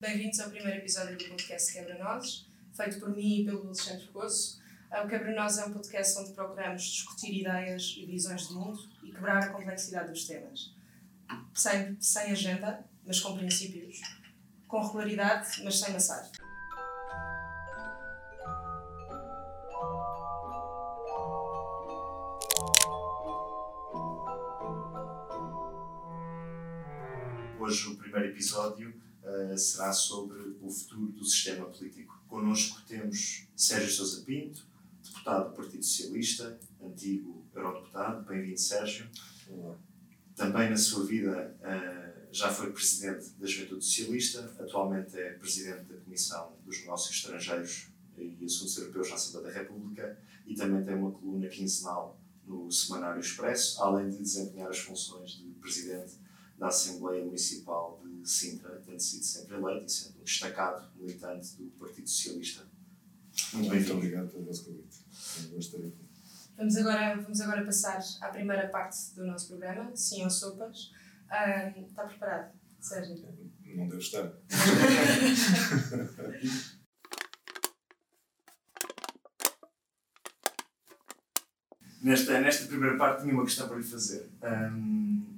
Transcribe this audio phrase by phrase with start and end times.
[0.00, 4.60] Bem-vindos ao primeiro episódio do podcast Quebra-Nozes, feito por mim e pelo Alexandre Fregoso.
[4.92, 9.42] O Quebra-Nozes é um podcast onde procuramos discutir ideias e visões de mundo e quebrar
[9.42, 10.72] a complexidade dos temas.
[11.52, 14.00] Sem, sem agenda, mas com princípios.
[14.68, 16.30] Com regularidade, mas sem massagem.
[27.58, 32.22] Hoje o primeiro episódio uh, será sobre o futuro do sistema político.
[32.26, 34.66] Connosco temos Sérgio Sousa Pinto,
[35.02, 38.24] deputado do Partido Socialista, antigo eurodeputado.
[38.24, 39.08] Bem-vindo, Sérgio.
[39.48, 39.76] Olá.
[40.34, 45.96] Também na sua vida uh, já foi presidente da Juventude Socialista, atualmente é presidente da
[45.96, 51.10] Comissão dos Negócios Estrangeiros e Assuntos Europeus na Assembleia da República e também tem uma
[51.10, 56.14] coluna quinzenal no Semanário Expresso, além de desempenhar as funções de presidente
[56.56, 61.70] da Assembleia Municipal de Sintra, tendo sido sempre eleito e sendo um destacado militante do
[61.78, 62.66] Partido Socialista.
[63.54, 63.68] Muito.
[63.70, 64.98] Muito obrigado pelo vosso convite.
[65.08, 66.08] Aqui.
[66.56, 70.90] Vamos agora, vamos agora passar à primeira parte do nosso programa, Sim ou Sopas.
[71.30, 73.16] Uh, está preparado, Sérgio?
[73.76, 74.32] Não devo estar.
[82.02, 84.28] nesta, nesta primeira parte tinha uma questão para lhe fazer.
[84.42, 85.37] Um,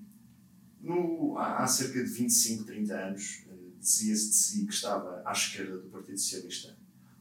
[0.80, 5.32] no, há, há, cerca de 25, 30 anos, uh, dizia-se de si que estava à
[5.32, 6.76] esquerda do Partido Socialista.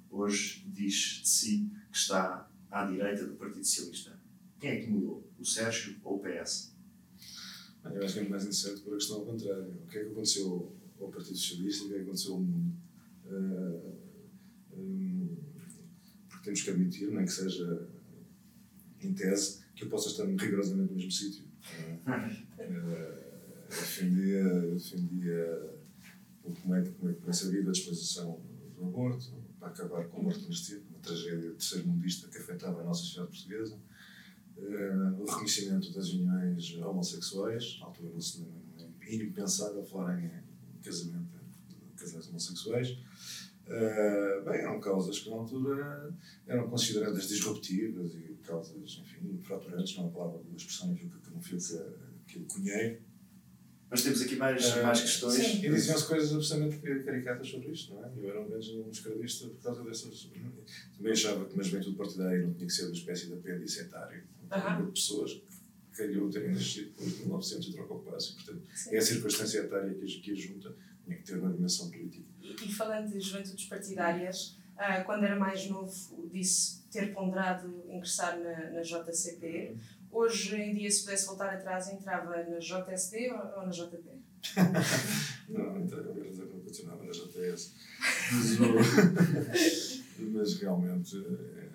[0.10, 4.20] Hoje diz de si que está à direita do Partido Socialista.
[4.60, 5.28] Quem é que mudou?
[5.38, 6.74] O Sérgio ou o PS?
[7.86, 9.72] Eu acho que é mais interessante por a questão ao contrário.
[9.84, 12.40] O que é que aconteceu ao Partido Socialista e o que é que aconteceu ao
[12.40, 12.76] mundo?
[13.26, 14.00] Uh,
[14.74, 15.38] um,
[16.28, 17.88] porque temos que admitir, nem que seja
[19.02, 21.46] em tese, que eu possa estar rigorosamente no mesmo sítio.
[22.06, 23.20] Uh,
[23.70, 25.70] defendia, defendia
[26.44, 28.40] como é, como é que começa a vida a disposição
[28.76, 33.02] do aborto, para acabar com a morte clandestina, uma tragédia terceiro-mundista que afetava a nossa
[33.02, 33.78] sociedade portuguesa,
[34.58, 38.46] uh, o reconhecimento das uniões homossexuais, na altura não se
[39.02, 40.32] é impensável falar em
[40.82, 41.40] casamento
[42.00, 42.98] casais homossexuais.
[43.68, 46.16] Uh, bem, eram causas que na altura
[46.48, 51.40] eram consideradas disruptivas e causas, enfim, fraturantes, não é a palavra da expressão que não
[51.40, 51.58] que,
[52.28, 53.02] que eu cunhei,
[53.90, 55.34] mas temos aqui mais, uh, mais questões.
[55.34, 58.12] Sim, e diziam-se coisas absolutamente caricatas sobre isto, não é?
[58.18, 60.30] Eu era um menos um esquerdista por causa dessas.
[60.96, 64.24] Também achava que uma juventude partidária não tinha que ser uma espécie de apêndice etário.
[64.44, 64.86] Um uh -huh.
[64.86, 68.36] de pessoas que calhou terem nascido depois de 1900 e trocou passo.
[68.36, 68.96] Portanto, Sim.
[68.96, 72.26] é a circunstância etária que, que a junta tinha que ter uma dimensão política.
[72.42, 78.40] E, e falando de juventudes partidárias, uh, quando era mais novo, disse ter ponderado ingressar
[78.40, 79.72] na, na JCP.
[79.72, 83.98] Uhum hoje em dia, se pudesse voltar atrás, entrava na JSD ou, na JP?
[85.50, 87.74] não, então, eu que não continuava na JS.
[88.32, 91.70] Mas, mas realmente, eh,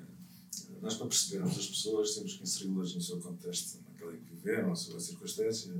[0.80, 4.68] nós para percebermos as pessoas temos que inseri-las no seu contexto, naquela em que viveram,
[4.68, 5.72] na sua circunstância.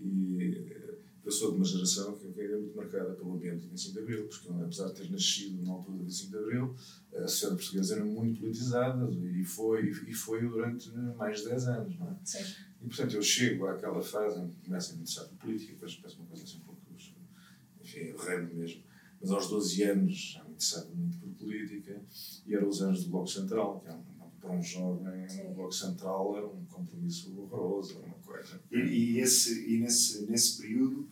[0.00, 0.91] E
[1.24, 4.28] eu sou de uma geração que é muito marcada pelo ambiente de 25 de Abril,
[4.28, 6.74] porque apesar de ter nascido na altura de 25 de Abril,
[7.14, 11.98] a sociedade portuguesa era muito politizada e foi, e foi durante mais de 10 anos.
[11.98, 12.16] Não é?
[12.24, 12.54] Sim.
[12.82, 15.94] E portanto eu chego àquela fase em que começo a me interessar por política, depois
[15.96, 16.82] parece uma coisa assim um pouco,
[17.80, 18.82] enfim, ramo mesmo.
[19.20, 22.02] Mas aos 12 anos já me interessava muito por política
[22.44, 24.02] e eram os anos do Bloco Central, que é um,
[24.42, 28.60] para um jovem, o Bloco Central era um compromisso horroroso, era uma coisa.
[28.72, 31.08] E, e, esse, e nesse, nesse período,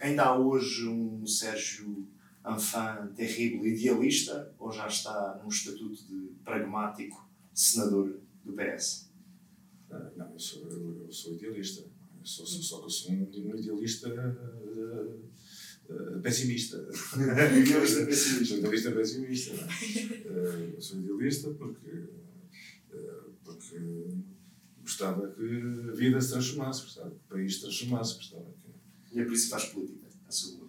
[0.00, 2.08] ainda há hoje um Sérgio
[2.46, 9.10] enfant terrível idealista ou já está num estatuto de pragmático senador do PS?
[9.90, 11.82] Ah, não, eu sou, eu, eu sou idealista.
[11.82, 15.20] Eu sou, sou, só que eu sou um, um idealista uh,
[15.88, 16.76] uh, pessimista.
[17.56, 18.54] idealista pessimista.
[18.56, 19.54] idealista pessimista.
[19.54, 22.04] Uh, eu sou idealista porque,
[23.44, 23.78] porque
[24.82, 25.42] gostava que
[25.88, 28.16] a vida se transformasse, gostava que o país se transformasse.
[28.16, 29.16] Gostava que...
[29.16, 30.68] E é por isso que faz política, assumo.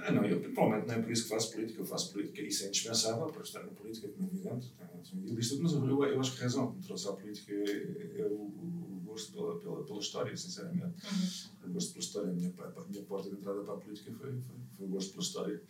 [0.00, 1.80] Ah, não, eu, provavelmente não é por isso que faço política.
[1.80, 4.72] Eu faço política, isso é indispensável para estar na política, como é evidente.
[5.02, 8.20] Sou idealista, mas eu, eu, acho que a razão que me trouxe à política é,
[8.20, 10.84] é o, gosto pela, pela, pela história, sinceramente.
[10.84, 11.70] Uhum.
[11.70, 12.30] O gosto pela história.
[12.30, 15.10] A minha, a minha porta de entrada para a política foi, foi, foi o gosto
[15.10, 15.62] pela história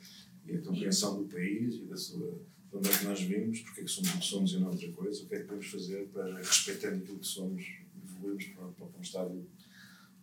[0.47, 2.39] e a compreensão do país e da sua
[2.71, 4.69] de onde é que nós vimos, porque é que somos o que somos e não
[4.69, 7.65] outra coisa, o que é que podemos fazer para, respeitando aquilo que somos,
[8.05, 9.47] evoluirmos para, para um estádio um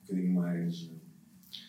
[0.02, 0.92] bocadinho mais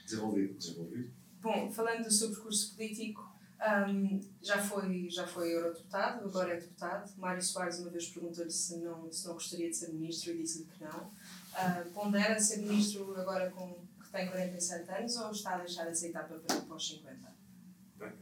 [0.05, 0.55] desenvolvido.
[0.55, 1.11] desenvolvido.
[1.41, 7.11] Bom, falando do seu percurso político, um, já, foi, já foi eurodeputado, agora é deputado.
[7.17, 10.67] Mário Soares uma vez perguntou-lhe se não, se não gostaria de ser ministro e disse-lhe
[10.67, 11.11] que não.
[11.57, 16.07] Uh, pondera ser ministro agora com, que tem 47 anos ou está a deixar essa
[16.07, 17.35] etapa para, para os 50?
[17.99, 18.13] Bem,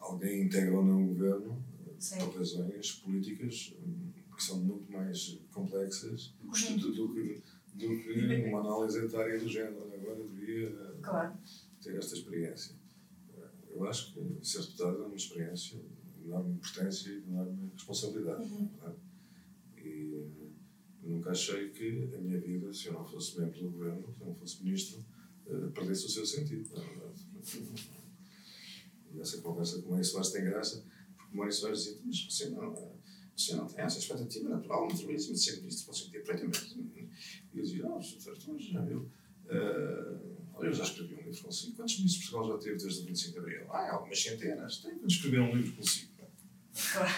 [0.00, 1.62] alguém integra ou não o governo
[1.98, 2.18] Sim.
[2.18, 3.74] por razões políticas
[4.34, 6.76] que são muito mais complexas uhum.
[6.78, 7.42] do, do, que,
[7.74, 9.92] do que uma análise etária do género.
[9.92, 10.70] Agora devia
[11.02, 11.38] claro.
[11.82, 12.74] ter esta experiência.
[13.68, 15.78] Eu acho que ser deputado é uma experiência
[16.30, 18.44] enorme importância e de enorme responsabilidade.
[18.44, 18.94] Uhum.
[19.76, 20.50] E
[21.02, 24.26] nunca achei que a minha vida, se eu não fosse membro do governo, se eu
[24.28, 25.04] não fosse ministro,
[25.46, 27.26] eh, perdesse o seu sentido, na verdade.
[29.12, 30.84] E essa conversa com o Mário Soares tem graça,
[31.16, 33.00] porque o Mário Soares dizia: Mas você não,
[33.36, 37.10] você não tem essa expectativa natural no de ser ministro, você tem perfeitamente.
[37.52, 38.22] E eu dizia: Não, Sr.
[38.24, 39.10] Doutor, já viu.
[39.46, 41.76] Uh, eu já escrevi um livro consigo.
[41.76, 43.72] Quantos ministros Portugal já teve desde o 25 de Abril?
[43.72, 44.78] Ah, algumas centenas.
[44.78, 46.09] Tem quando escrever um livro consigo.
[46.92, 47.10] Claro.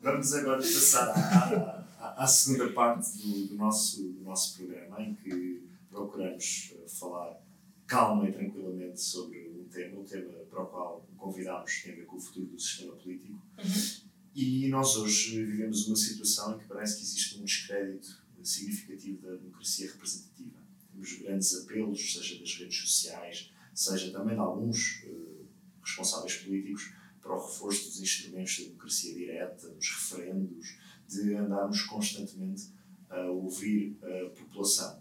[0.00, 5.14] Vamos agora passar à, à, à segunda parte do, do, nosso, do nosso programa, em
[5.14, 7.40] que procuramos eh, falar
[7.86, 12.06] calma e tranquilamente sobre um tema, um tema para o qual convidámos tem a ver
[12.06, 13.32] com o futuro do sistema político.
[13.32, 14.08] Uhum.
[14.34, 19.36] E nós hoje vivemos uma situação em que parece que existe um descrédito significativo da
[19.36, 20.57] democracia representativa.
[20.98, 25.46] Temos grandes apelos, seja das redes sociais, seja também de alguns uh,
[25.80, 26.92] responsáveis políticos,
[27.22, 32.68] para o reforço dos instrumentos da democracia direta, dos referendos, de andarmos constantemente
[33.08, 35.00] a ouvir a população.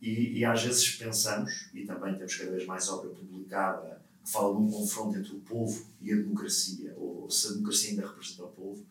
[0.00, 4.54] E, e, às vezes pensamos, e também temos cada vez mais obra publicada que fala
[4.54, 8.44] de um confronto entre o povo e a democracia, ou se a democracia ainda representa
[8.44, 8.86] o povo,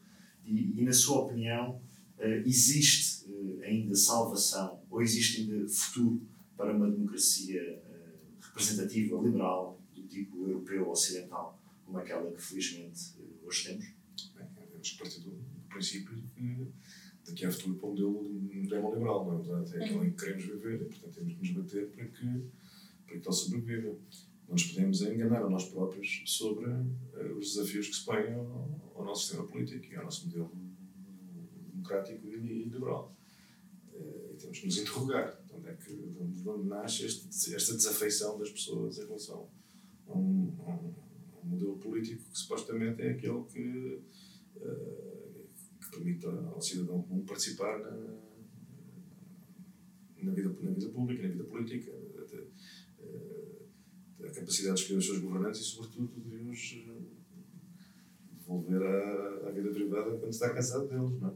[0.45, 1.79] e, e na sua opinião,
[2.17, 6.21] uh, existe uh, ainda salvação, ou existe ainda futuro
[6.55, 11.59] para uma democracia uh, representativa, liberal, do tipo europeu ocidental?
[11.93, 13.13] como aquela que felizmente
[13.43, 13.85] hoje temos?
[14.35, 15.31] Bem, temos que partir do
[15.69, 16.67] princípio de que
[17.25, 19.77] daqui a futuro para um modelo, liberal, não é verdade?
[19.77, 22.49] É aquele em que queremos viver e, portanto, temos que nos bater para que,
[23.05, 23.97] para que ele sobreviva.
[24.47, 28.81] Não nos podemos enganar a nós próprios sobre uh, os desafios que se põem ao,
[28.95, 30.51] ao, nosso sistema político e ao nosso modelo
[31.71, 33.15] democrático e liberal.
[34.43, 37.55] Uh, temos que nos interrogar de onde, é que, de onde, de onde nasce este,
[37.55, 39.49] esta desafeição das pessoas em relação
[40.07, 40.93] a um, a um
[41.43, 44.01] um modelo político que supostamente é aquele que,
[44.57, 45.47] uh,
[45.79, 47.91] que permite ao cidadão comum participar na,
[50.23, 52.03] na, vida, na vida pública, na vida política, a,
[54.25, 57.01] a capacidade de escolher os seus governantes e, sobretudo, de os eh,
[58.31, 61.19] devolver à, à vida privada quando está cansado deles.
[61.19, 61.33] Não é?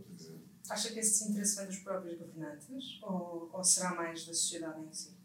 [0.69, 4.93] Acha que esse desinteresse vem dos próprios governantes ou, ou será mais da sociedade em
[4.93, 5.15] si?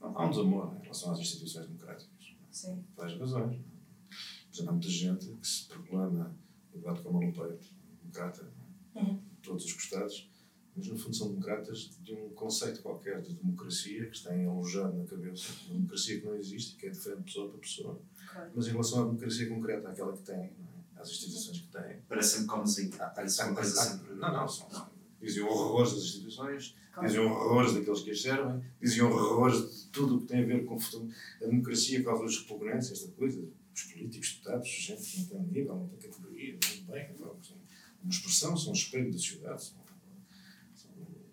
[0.00, 2.36] Há um desamor em relação às instituições democráticas.
[2.50, 2.84] Sim.
[2.96, 3.56] Várias razões.
[3.56, 6.36] Por exemplo, há muita gente que se proclama
[6.74, 7.66] levado como um peito,
[8.00, 8.52] democrata,
[8.94, 9.22] uhum.
[9.42, 10.30] todos os costados,
[10.74, 15.04] mas no fundo são democratas de um conceito qualquer de democracia que está alojado na
[15.04, 18.02] cabeça, uma democracia que não existe que é diferente pessoa para pessoa.
[18.30, 18.50] Claro.
[18.54, 20.52] Mas em relação à democracia concreta, àquela que tem, é?
[21.02, 22.02] Às instituições que tem.
[22.08, 22.90] Parece-me como assim.
[22.98, 24.14] Ah, parece uma coisa sempre.
[24.14, 24.68] Não, não, são.
[24.70, 24.90] Não.
[25.20, 27.08] Dizem horrores das instituições, claro.
[27.08, 30.64] dizem horrores daqueles que as servem, dizem horrores de tudo o que tem a ver
[30.64, 33.40] com a democracia, causa os repugnantes, esta coisa
[33.74, 37.56] os políticos deputados, gente que não tem um nível, não tem categoria, não bem, são
[38.02, 39.62] uma expressão, são um espelho da sociedade.
[39.62, 39.78] São,
[40.74, 40.90] são,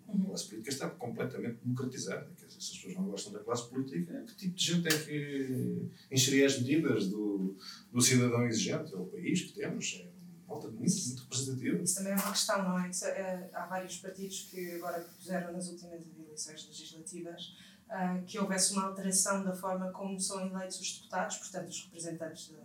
[0.08, 0.24] a uhum.
[0.24, 2.30] classe política está completamente democratizada.
[2.36, 5.90] Quer se as pessoas não gostam da classe política, que tipo de gente é que
[6.10, 7.56] encheria as medidas do,
[7.90, 8.92] do cidadão exigente?
[8.92, 10.10] É o país que temos, é
[10.44, 11.82] uma malta muito, muito representativa.
[11.82, 12.90] Isso também é uma questão, não é?
[12.90, 17.56] é há vários partidos que agora puseram nas últimas eleições legislativas
[17.88, 22.50] uh, que houvesse uma alteração da forma como são eleitos os deputados, portanto, os representantes
[22.50, 22.58] da,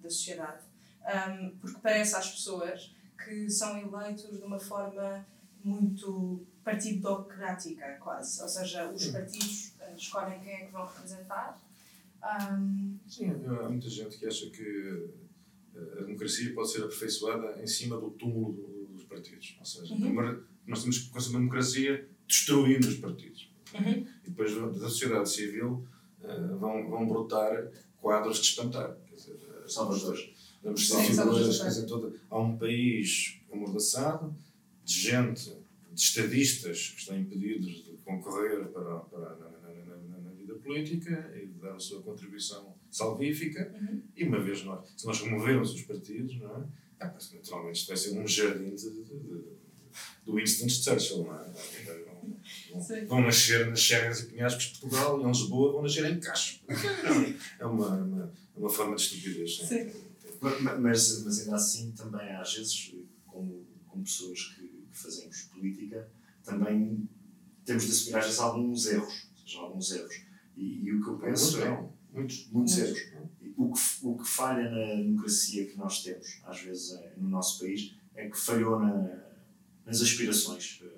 [0.00, 0.64] da sociedade.
[1.60, 5.26] Porque parece às pessoas que são eleitos de uma forma
[5.62, 8.42] muito partidocrática, quase.
[8.42, 11.60] Ou seja, os partidos uh, escolhem quem é que vão representar.
[12.22, 12.98] Um...
[13.08, 15.10] Sim, há muita gente que acha que
[15.76, 19.56] a democracia pode ser aperfeiçoada em cima do túmulo do, dos partidos.
[19.58, 20.42] Ou seja, uhum.
[20.66, 23.50] nós temos que construir uma democracia destruindo os partidos.
[23.74, 24.06] Uhum.
[24.24, 25.86] E depois da sociedade civil
[26.20, 28.96] uh, vão, vão brotar quadros de espantar.
[29.06, 30.30] Quer dizer, eh, salvadores.
[30.62, 34.34] Vamos figuras, quer dizer, toda, há um país amordaçado,
[34.84, 35.56] de gente,
[35.94, 41.32] de estadistas que estão impedidos de concorrer para, para, na, na, na, na vida política
[41.36, 43.72] e de dar a sua contribuição salvífica.
[43.80, 44.02] Uhum.
[44.16, 46.64] E uma vez nós, se nós removermos os partidos, não é?
[47.00, 49.42] É, naturalmente isto vai ser um jardim de, de, de,
[50.24, 51.52] do Winston Churchill, não é?
[52.80, 53.04] Sim.
[53.06, 56.60] Vão nascer nas Serras e Penhascos de Portugal e em Lisboa vão nascer em Castro.
[57.58, 59.58] É uma, uma, uma forma de estupidez.
[59.58, 59.66] sim.
[59.66, 59.90] Sim.
[60.40, 62.94] Ma- Mas, mas ainda assim, também às vezes,
[63.26, 64.61] como, como pessoas que
[65.02, 66.08] fazemos política,
[66.44, 67.08] também
[67.64, 69.26] temos de assumir às vezes alguns erros.
[69.32, 70.14] Ou seja, alguns erros.
[70.56, 71.70] E, e o que eu penso é.
[72.12, 72.48] Muitos.
[72.52, 72.78] Muitos Muitos.
[72.78, 73.12] erros.
[73.56, 77.60] O que, o que falha na democracia que nós temos, às vezes, é, no nosso
[77.60, 79.22] país, é que falhou na-
[79.86, 80.88] nas aspirações eh,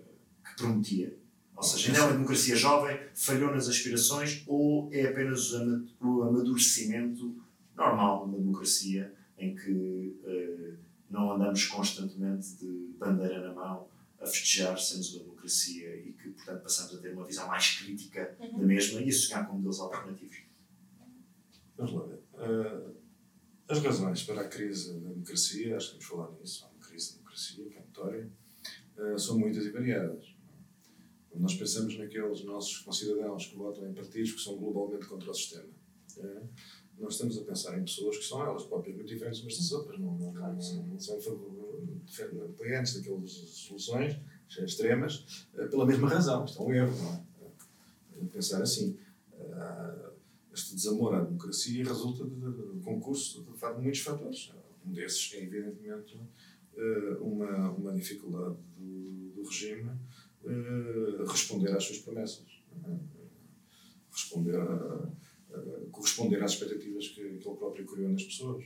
[0.44, 1.16] que prometia.
[1.56, 5.86] Ou seja, não é uma democracia jovem, falhou nas aspirações ou é apenas o ama-
[6.00, 7.36] o amadurecimento
[7.76, 10.74] normal de uma democracia em que eh,
[11.10, 13.86] não andamos constantemente de bandeira na mão
[14.24, 18.36] a festejar sermos uma democracia e que, portanto, passamos a ter uma visão mais crítica
[18.40, 20.38] da mesma e a sonhar com modelos alternativos.
[21.76, 22.20] Vamos lá ver.
[22.34, 22.90] Ah,
[23.68, 27.10] as razões para a crise da democracia, acho que vamos falar nisso, há uma crise
[27.12, 28.30] da democracia, que é notória,
[28.96, 30.34] ah, são muitas e variadas.
[31.30, 35.34] Quando nós pensamos naqueles nossos concidadãos que votam em partidos que são globalmente contra o
[35.34, 35.68] sistema,
[36.20, 36.42] ah,
[36.98, 39.98] nós estamos a pensar em pessoas que são elas próprias muito diferentes umas das outras,
[39.98, 40.52] não, não, não,
[40.86, 41.63] não são favor- defendem-
[42.44, 44.16] apoiantes daquelas soluções
[44.64, 46.44] extremas ah, pela mesma razão.
[46.44, 47.22] Isto é um erro, não é?
[47.42, 48.96] Ah, Pensar assim.
[49.52, 50.10] Ah,
[50.52, 54.52] este desamor à democracia resulta de, concurso de, de muitos fatores.
[54.86, 56.20] Um desses é, evidentemente,
[56.76, 59.90] eh, uma, uma dificuldade do, do regime
[60.44, 62.46] eh, responder às suas promessas.
[62.86, 62.98] eh,
[64.12, 65.10] Responder a, a-
[65.90, 68.64] corresponder às expectativas que, que ele próprio criou nas pessoas.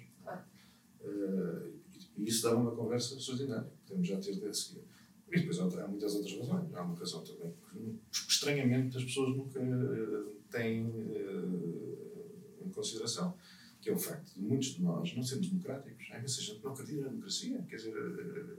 [1.01, 1.71] Eh,
[2.19, 3.71] e isso dava uma conversa extraordinária.
[3.87, 4.83] Podemos já ter de seguir.
[5.31, 6.75] E depois há, muitas outras razões.
[6.75, 7.99] Há uma razão também que,
[8.33, 13.35] estranhamente, as pessoas nunca eh, têm eh, em consideração,
[13.81, 16.09] que é o facto de muitos de nós não sermos democráticos.
[16.13, 17.63] Há imensa gente que não acredita na democracia.
[17.69, 18.57] Quer dizer, eh,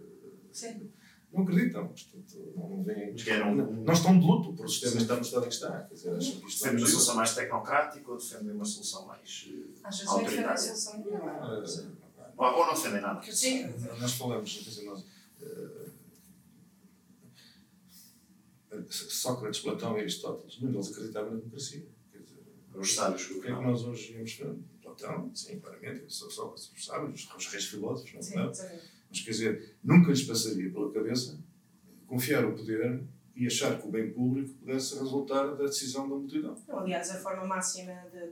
[0.51, 0.89] Sim.
[1.33, 1.87] não acreditam.
[1.87, 3.15] Portanto, não, não veem.
[3.15, 5.81] Querem um- Não estão de luto por o sistema estar no estado em que está.
[5.83, 9.05] Quer dizer, acham que isto Defendem uma é solução mais tecnocrática ou defendem uma solução
[9.07, 10.75] mais eh, Às vezes nem defende a autoritária?
[10.75, 11.03] solução.
[11.41, 11.63] Ah,
[12.39, 13.21] Ou, ou não defendem nada.
[13.31, 13.67] Sim.
[13.99, 15.05] Nós falamos, quer dizer, nós,
[15.41, 15.89] eh,
[18.89, 21.85] Sócrates, Platão e Aristóteles, nenhum deles acreditava na democracia.
[22.09, 22.39] Quer dizer,
[22.73, 24.55] Os sábios o que é que nós hoje íamos ver?
[24.81, 28.79] Platão, sim, claramente, só Sócrates, os sábios, os reis filósofos, não é Sim, sim.
[29.09, 31.37] Mas quer dizer, nunca lhes passaria pela cabeça
[32.07, 33.03] confiar o poder
[33.35, 36.55] e achar que o bem público pudesse resultar da decisão da multidão.
[36.67, 38.31] Não, aliás, a forma máxima de,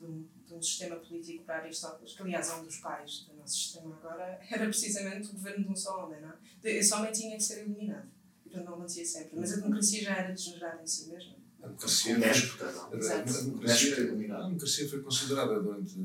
[0.00, 3.34] de, um, de um sistema político para Aristóteles, que aliás é um dos pais do
[3.36, 6.36] nosso sistema agora, era precisamente o governo de um só homem, não é?
[6.64, 8.08] Esse homem tinha que ser eliminado.
[8.44, 9.38] E portanto não acontecia sempre.
[9.38, 11.36] Mas a democracia já era degenerada em si mesma.
[11.62, 12.94] A democracia, déspota, não.
[12.98, 13.30] Exato.
[13.30, 15.96] a democracia, a democracia foi considerada durante,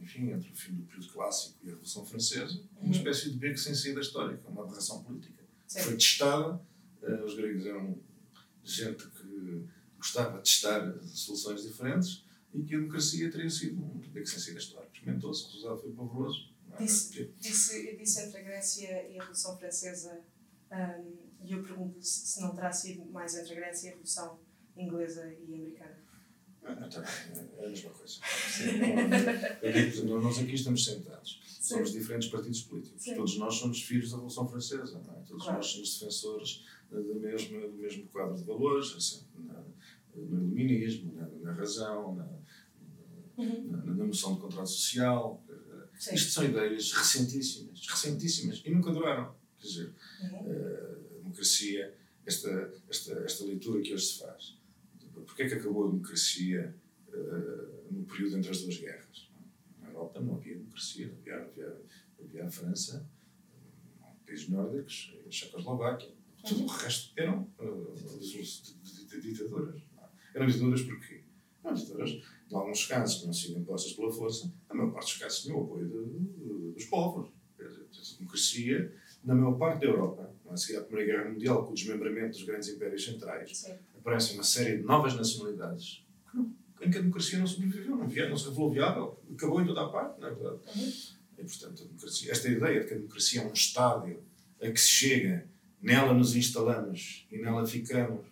[0.00, 2.90] enfim, entre o fim do período clássico e a Revolução Francesa, uma Uhum.
[2.90, 5.44] espécie de beco sem saída histórica, uma aberração política.
[5.68, 5.80] Sim.
[5.82, 6.60] Foi testada,
[7.02, 7.96] eh, os gregos eram
[8.64, 9.64] gente que
[9.96, 12.24] gostava de testar soluções diferentes
[12.54, 14.92] e que a democracia teria sido um beco sem saída histórica.
[14.94, 16.50] Experimentou-se, o resultado foi pavoroso.
[16.68, 16.82] não é?
[16.82, 20.20] Disse, disse, disse entre a Grécia e a Revolução Francesa,
[20.72, 23.90] hum, e eu pergunto se, se não terá sido mais entre a Grécia e a
[23.92, 24.38] Revolução
[24.76, 25.98] Inglesa e Americana.
[26.64, 28.20] Ah, tá bem, é a mesma coisa.
[29.92, 31.40] Digo, nós- aqui estamos sentados.
[31.60, 33.02] Somos diferentes partidos políticos.
[33.02, 33.14] Sim.
[33.14, 35.00] Todos nós somos filhos da Revolução Francesa.
[35.06, 35.20] Não é?
[35.26, 35.58] Todos Claro.
[35.58, 39.24] nós somos defensores eh, do mesmo, do mesmo quadro de valores, assim,
[40.18, 42.28] no iluminismo, na, na razão, na,
[43.38, 43.70] Uhum.
[43.70, 45.40] na, na noção de contrato social.
[45.48, 45.54] Eh,
[45.98, 46.14] Sim.
[46.14, 49.32] Isto são ideias recentíssimas, recentíssimas, e nunca duraram.
[49.58, 50.38] Quer dizer, Uhum.
[51.16, 51.94] a democracia,
[52.26, 54.58] esta, esta, esta leitura que hoje se faz.
[55.14, 56.74] Porquê é que acabou a democracia
[57.12, 59.28] eh, no período entre as duas guerras?
[59.80, 61.76] Na Europa não havia democracia, havia, havia,
[62.20, 63.06] havia a França,
[64.02, 66.10] eh, países nórdicos, a Checoslováquia,
[66.46, 69.80] tudo o resto eram eh, di- ditaduras.
[70.34, 71.20] Eram ditaduras porquê?
[71.64, 72.10] Eram ditaduras,
[72.50, 75.64] em alguns casos, não siam impostas pela força, a maior parte dos casos tinham o
[75.64, 77.28] apoio de- de- dos povos.
[77.60, 78.92] A democracia,
[79.24, 80.54] na maior parte da Europa, não é?
[80.54, 83.74] a seguir à Primeira Guerra Mundial, com o desmembramento dos grandes impérios centrais, Sim.
[83.98, 88.08] aparecem uma série de novas nacionalidades que não- em que a democracia não sobreviveu, não,
[88.08, 90.58] via, não se revelou viável, acabou em toda a parte, não é verdade?
[90.76, 90.92] Uhum.
[91.38, 94.22] E, portanto, a democracia, esta ideia de que a democracia é um estádio
[94.62, 95.46] a que se chega,
[95.82, 98.26] nela nos instalamos e nela ficamos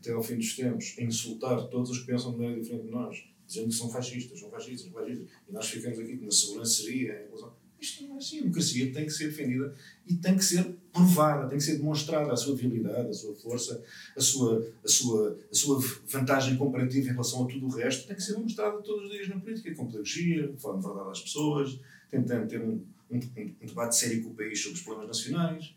[0.00, 2.90] até ao fim dos tempos, a insultar todos os que pensam de maneira diferente de
[2.90, 7.22] nós, dizendo que são fascistas, são fascistas, são fascistas, e nós ficamos aqui uma sobranceria,
[7.22, 7.52] em relação.
[7.80, 8.38] Isto não é assim.
[8.38, 9.74] A democracia tem que ser defendida
[10.06, 13.82] e tem que ser provada, tem que ser demonstrada a sua virilidade, a sua força,
[14.14, 18.06] a sua, a sua, a sua vantagem comparativa em relação a tudo o resto.
[18.06, 21.80] Tem que ser demonstrada todos os dias na política, com pedagogia, falando verdade às pessoas,
[22.10, 25.74] tentando ter um, um, um, debate sério com o país sobre os problemas nacionais.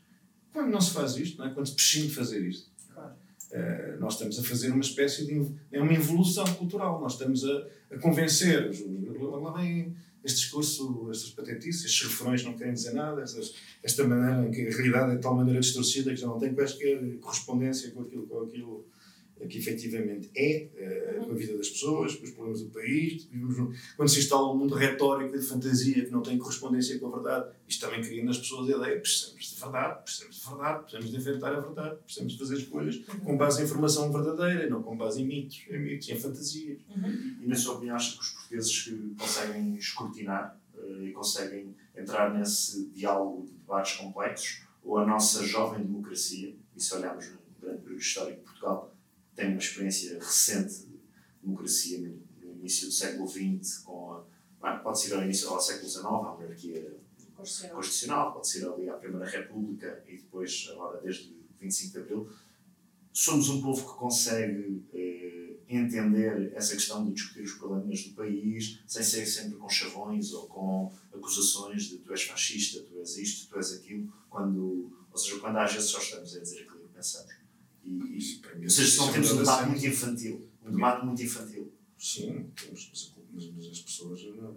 [0.51, 1.53] Quando não se faz isto, não é?
[1.53, 2.69] quando se prescinde de fazer isto,
[3.99, 6.99] nós estamos a fazer uma espécie de é uma evolução cultural.
[6.99, 8.71] Nós estamos a, a convencer.
[9.19, 14.49] Lá vem este discurso, estas patetices, estes refrões não querem dizer nada, estas, esta maneira
[14.49, 18.01] que a realidade é de tal maneira distorcida que já não tem quaisquer correspondência com
[18.01, 18.85] aquilo, com aquilo
[19.47, 20.69] que efetivamente é
[21.19, 23.27] uh, a vida das pessoas, os problemas do país.
[23.97, 27.49] Quando se instala um mundo retórico de fantasia que não tem correspondência com a verdade,
[27.67, 31.17] isto também cria nas pessoas a ideia: precisamos de verdade, precisamos de verdade, precisamos de
[31.17, 35.21] inventar a verdade, precisamos de fazer escolhas com base em informação verdadeira, não com base
[35.21, 36.79] em mitos, em mitos em fantasias.
[36.95, 37.37] Uhum.
[37.41, 42.89] E na sua opinião, acha que os portugueses conseguem escrutinar uh, e conseguem entrar nesse
[42.89, 44.63] diálogo de debates complexos?
[44.83, 48.92] Ou a nossa jovem democracia, e se olharmos no grande período histórico de Portugal,
[49.35, 50.99] tem uma experiência recente de
[51.41, 54.23] democracia no, no início do século XX, com
[54.61, 56.97] a, pode ser ao, início, ao século XIX, a monarquia
[57.35, 57.75] constitucional.
[57.75, 62.29] constitucional, pode ser ali à Primeira República e depois, agora, desde 25 de Abril.
[63.11, 68.79] Somos um povo que consegue eh, entender essa questão de discutir os problemas do país
[68.87, 73.49] sem ser sempre com chavões ou com acusações de tu és fascista, tu és isto,
[73.49, 76.93] tu és aquilo, quando, ou seja, quando às vezes só estamos a dizer aquilo que
[76.95, 77.42] pensamos.
[77.83, 80.49] E, e, ou seja, não temos um debate muito infantil.
[80.65, 81.73] Um debate muito infantil.
[81.97, 84.55] Sim, temos, mas, mas as pessoas não,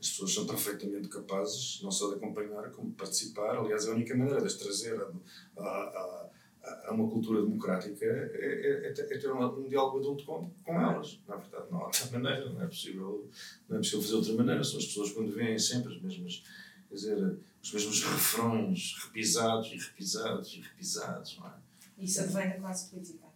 [0.00, 3.56] as pessoas são perfeitamente capazes não só de acompanhar como de participar.
[3.56, 6.30] Aliás, a única maneira de as trazer a, a,
[6.62, 10.50] a, a uma cultura democrática é, é, é, é ter um, um, diálogo adulto com,
[10.62, 11.18] com elas.
[11.26, 13.30] Na verdade, não há outra maneira, não é possível,
[13.68, 14.64] não é possível fazer outra maneira.
[14.64, 16.44] São as pessoas quando veem sempre as mesmas,
[16.88, 21.65] quer dizer, os mesmos refrões repisados e repisados e repisados, não é?
[21.98, 23.26] Isso advém da classe política.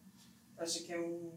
[0.56, 1.32] Acha que é um.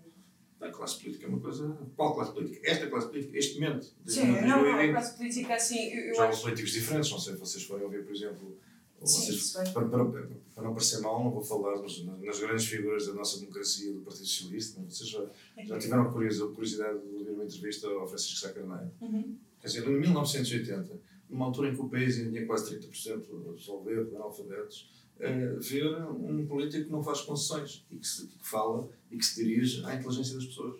[0.59, 1.77] A classe política é uma coisa.
[1.95, 2.69] Qual classe política?
[2.69, 3.93] Esta classe política, este momento.
[4.05, 5.93] Sim, não, não, a classe política assim.
[5.93, 6.41] Eu, eu já acho...
[6.41, 8.57] políticos diferentes, não sei se vocês forem ouvir, por exemplo.
[9.05, 13.05] Sim, vocês, para, para, para, não parecer mal, não vou falar nas, nas, grandes figuras
[13.05, 15.25] da nossa democracia do Partido Socialista, mas vocês já,
[15.65, 18.89] já tiveram a curiosidade de ouvir uma entrevista ao Francisco Sá Carneiro.
[19.01, 19.37] Uhum.
[19.59, 24.07] Quer dizer, em 1980, numa altura em que o país tinha quase 30% de solver,
[24.15, 24.89] analfabetos,
[25.19, 29.25] uh, ver um político que não faz concessões e que, se, que fala e que
[29.25, 30.79] se dirige à inteligência das pessoas.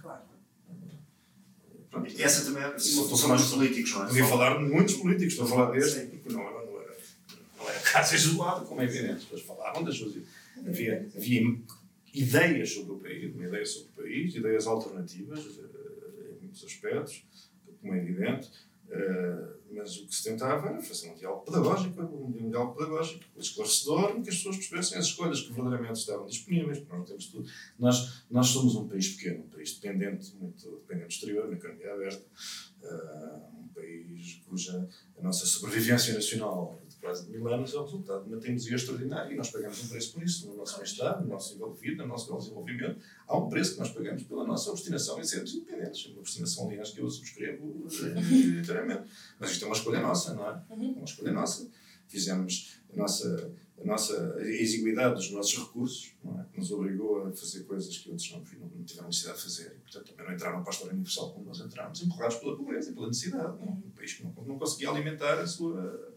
[0.00, 0.32] Claro.
[1.92, 2.22] Pronto.
[2.22, 4.06] Essa também é uma função dos políticos, não é?
[4.06, 6.98] Podia falar de muitos políticos, estou a falar deste, porque não, não, era,
[7.58, 9.12] não era caso isolado, como é evidente.
[9.12, 10.14] As pessoas falavam das suas.
[10.66, 11.58] Havia, havia
[12.14, 17.24] ideias sobre o país, uma ideia sobre o país, ideias alternativas, eh, em muitos aspectos,
[17.80, 18.50] como é evidente.
[18.92, 24.10] Uh, mas o que se tentava era fazer um diálogo pedagógico, um diálogo pedagógico, esclarecedor,
[24.10, 27.26] em que as pessoas percebessem as escolhas que verdadeiramente estavam disponíveis, porque nós não temos
[27.26, 27.50] tudo.
[27.78, 31.94] Nós, nós somos um país pequeno, um país dependente, muito dependente do exterior, uma economia
[31.94, 32.22] aberta,
[32.82, 38.22] uh, um país cuja a nossa sobrevivência nacional quase de mil anos é o resultado
[38.22, 41.28] de uma teimosia extraordinária e nós pagamos um preço por isso, no nosso bem-estar, no
[41.28, 43.00] nosso nível de vida, no nosso desenvolvimento.
[43.26, 46.06] Há um preço que nós pagamos pela nossa obstinação em sermos independentes.
[46.06, 47.88] Uma obstinação, aliás, que eu subscrevo
[48.60, 49.10] inteiramente.
[49.40, 50.62] Mas isto é uma escolha nossa, não é?
[50.70, 50.92] Uhum.
[50.92, 51.68] Uma escolha nossa.
[52.06, 56.46] Fizemos a nossa, a nossa exiguidade dos nossos recursos, não é?
[56.56, 59.76] nos obrigou a fazer coisas que outros não, não tiveram necessidade de fazer.
[59.76, 62.90] E, portanto, também não entraram para a história universal como nós entramos, empurrados pela pobreza
[62.90, 63.58] e pela necessidade.
[63.58, 63.72] Não?
[63.72, 66.11] Um país que não, não conseguia alimentar a sua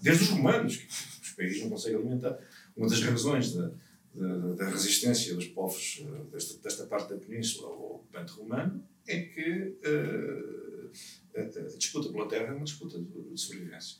[0.00, 0.86] Desde os romanos, que
[1.22, 2.38] os países não conseguem alimentar.
[2.76, 3.70] Uma das razões da,
[4.14, 9.20] da, da resistência dos povos eh, desta, desta parte da península ao ocupante romano é
[9.22, 10.90] que uh,
[11.36, 13.98] a, a, disputa pela terra é uma disputa de, de sobrevivência.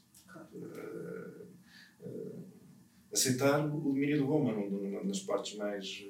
[0.55, 1.47] Uh,
[2.07, 2.45] uh,
[3.13, 4.53] aceitar o domínio do Roma
[5.05, 6.05] nas partes mais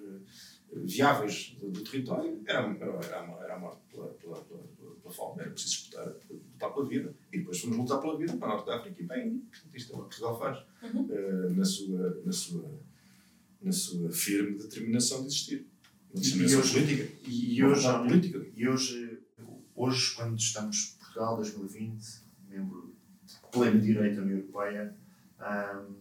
[0.73, 4.63] viáveis do, do território era, era, era a morte pela, pela, pela,
[5.03, 6.15] pela fome, era preciso disputar,
[6.63, 7.15] lutar pela vida.
[7.33, 9.43] E depois fomos lutar pela vida para a Norte da África e para a Índia.
[9.75, 11.03] Isto é o que Portugal faz uhum.
[11.03, 12.81] uh, na, sua, na, sua,
[13.61, 15.67] na sua firme determinação de existir.
[16.15, 17.13] E, e hoje, política.
[17.27, 18.47] E, e hoje, política.
[18.55, 19.19] e hoje,
[19.75, 22.95] hoje, quando estamos em Portugal, 2020, membro
[23.25, 24.95] de pleno direito da União Europeia,
[25.41, 25.95] um,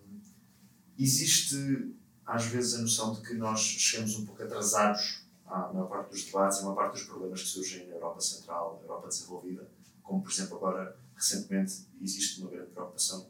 [0.99, 1.95] existe
[2.25, 6.25] às vezes a noção de que nós chegamos um pouco atrasados à maior parte dos
[6.25, 9.67] debates, à maior parte dos problemas que surgem na Europa Central, na Europa desenvolvida,
[10.11, 13.29] como por exemplo agora, recentemente, existe uma grande preocupação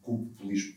[0.00, 0.76] com o populismo.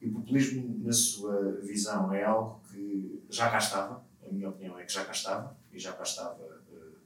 [0.00, 4.78] E o populismo, na sua visão, é algo que já cá estava, a minha opinião
[4.78, 6.98] é que já cá estava, e já cá estava uh,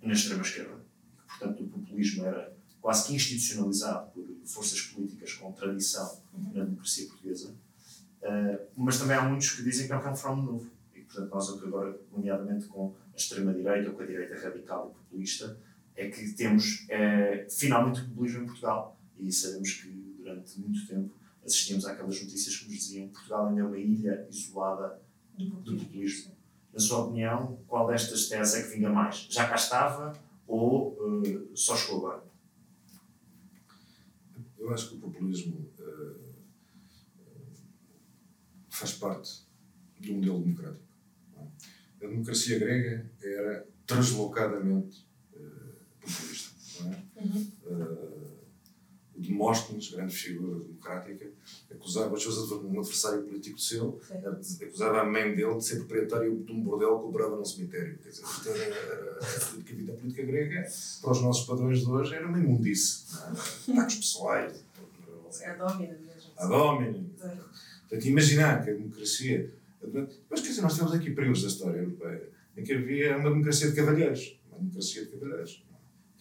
[0.00, 0.80] na extrema-esquerda.
[1.26, 6.22] Portanto, o populismo era quase que institucionalizado por forças políticas com tradição
[6.54, 7.52] na democracia portuguesa
[8.22, 10.70] Uh, mas também há muitos que dizem que é um fenómeno novo.
[10.94, 15.58] E, portanto, nós agora, nomeadamente com a extrema-direita ou com a direita radical e populista,
[15.96, 18.98] é que temos é, finalmente o populismo em Portugal.
[19.18, 23.60] E sabemos que durante muito tempo assistimos àquelas notícias que nos diziam que Portugal ainda
[23.60, 25.00] é uma ilha isolada
[25.36, 26.32] do populismo.
[26.72, 29.26] na sua opinião, qual destas teses é que vinga mais?
[29.30, 30.12] Já cá estava
[30.46, 32.24] ou uh, só chegou agora?
[34.58, 36.20] Eu acho que o populismo uh,
[38.70, 39.44] faz parte
[40.00, 40.82] do modelo democrático.
[41.36, 42.06] É?
[42.06, 45.04] A democracia grega era translocadamente
[46.80, 47.02] Não é?
[47.16, 47.52] Uhum.
[47.66, 48.32] Uh,
[49.14, 51.30] o Demóstenes, grande figura democrática,
[51.70, 54.00] acusava às vezes um adversário político seu,
[54.40, 54.64] Sim.
[54.64, 57.98] acusava a mãe dele de ser proprietário de um bordel que operava num cemitério.
[57.98, 60.66] Quer dizer, a vida política grega,
[61.02, 63.04] para os nossos padrões de hoje, era uma imundice.
[63.68, 63.72] É?
[63.72, 64.64] Ataques pessoais.
[65.40, 66.32] É a domina mesmo.
[66.38, 67.04] A domina.
[67.18, 69.52] Portanto, imaginar que a democracia.
[70.30, 73.70] Mas quer dizer, nós temos aqui períodos da história europeia em que havia uma democracia
[73.70, 74.38] de cavalheiros.
[74.50, 75.62] Uma democracia de cavalheiros.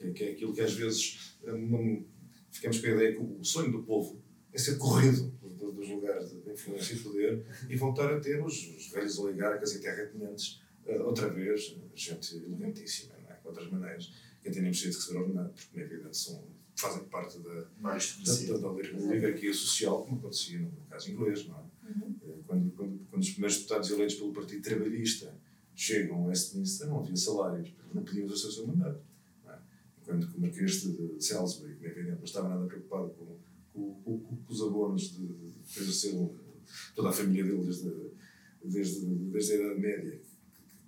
[0.02, 1.38] Que é, que é aquilo que às vezes.
[1.44, 2.04] Uma,
[2.50, 5.32] ficamos com a ideia que o sonho do povo é ser corrido
[5.82, 9.82] dos lugares de influência e poder e voltar a ter os, os velhos oligarcas e
[9.82, 13.40] terratenientes uh, outra vez, gente elegantíssima, não é?
[13.40, 16.48] de outras maneiras, que até nem precisa de receber ordenado, porque, como é evidente, são,
[16.76, 21.62] fazem parte da, da, da, da oligarquia social, como acontecia no caso inglês, não é?
[21.90, 22.16] Uhum.
[22.24, 25.36] Eh, quando, quando, quando os primeiros deputados eleitos pelo Partido Trabalhista
[25.76, 29.02] chegam a Westminster, não havia salários, não podiam exercer o seu mandato
[30.12, 33.38] quando o Marquês de, de Salisbury, é evidente, não estava nada preocupado com,
[33.74, 36.13] com, com, com os abonos de, de, exercer
[36.95, 37.91] toda a família dele desde,
[38.63, 40.21] desde, desde a Idade Média,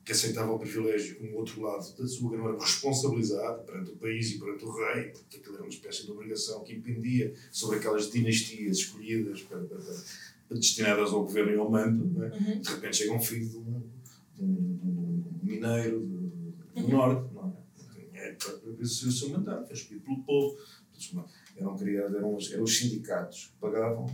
[0.03, 3.95] que aceitava o privilégio como outro lado da sua, que não era responsabilizado perante o
[3.95, 7.77] país e perante o rei, porque aquilo era uma espécie de obrigação que impendia sobre
[7.77, 12.21] aquelas dinastias escolhidas para, para, para destinadas ao governo e ao mando.
[12.21, 12.27] É?
[12.27, 12.59] Uhum.
[12.59, 13.83] De repente chega um filho de um,
[14.36, 16.29] de um, de um mineiro do,
[16.75, 16.89] do uhum.
[16.89, 17.52] norte, não é?
[18.36, 20.58] Para exercer o seu mandato, foi escolhido pelo povo.
[21.58, 24.06] Eram criados, eram, os, eram os sindicatos que pagavam,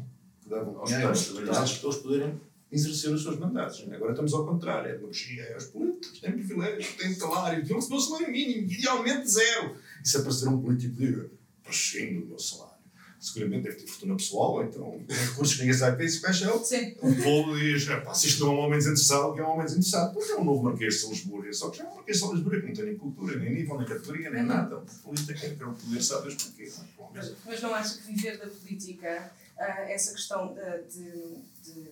[0.42, 3.86] que davam dinheiro aos deputados para eles poderem exercer os seus mandatos.
[3.92, 7.96] Agora estamos ao contrário, a democracia é os políticos, têm privilégios, têm salário, deviam receber
[7.96, 9.76] o salário mínimo, idealmente zero.
[10.04, 11.30] E se aparecer um político diga,
[11.64, 12.79] prescindo do meu salário
[13.20, 16.58] seguramente deve ter fortuna pessoal, ou então recursos que ninguém sabe que é isso, fecha
[16.64, 16.96] Sim.
[17.02, 20.14] O povo diz: se isto não é um homem desinteressado, que é um homem desinteressado?
[20.14, 22.62] Porque é um novo Marquês de Salisbury, só que já é um Marquês de Salisbury
[22.62, 24.78] que não tem nem cultura, nem nível, nem categoria, nem nada.
[24.78, 26.72] O política quer o poder, sabes porquê?
[27.14, 31.90] Mas, mas não acha que viver da política, uh, essa questão de, de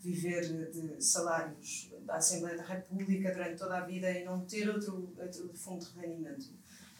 [0.00, 5.12] viver de salários da Assembleia da República durante toda a vida e não ter outro,
[5.18, 6.50] outro fundo de rendimento,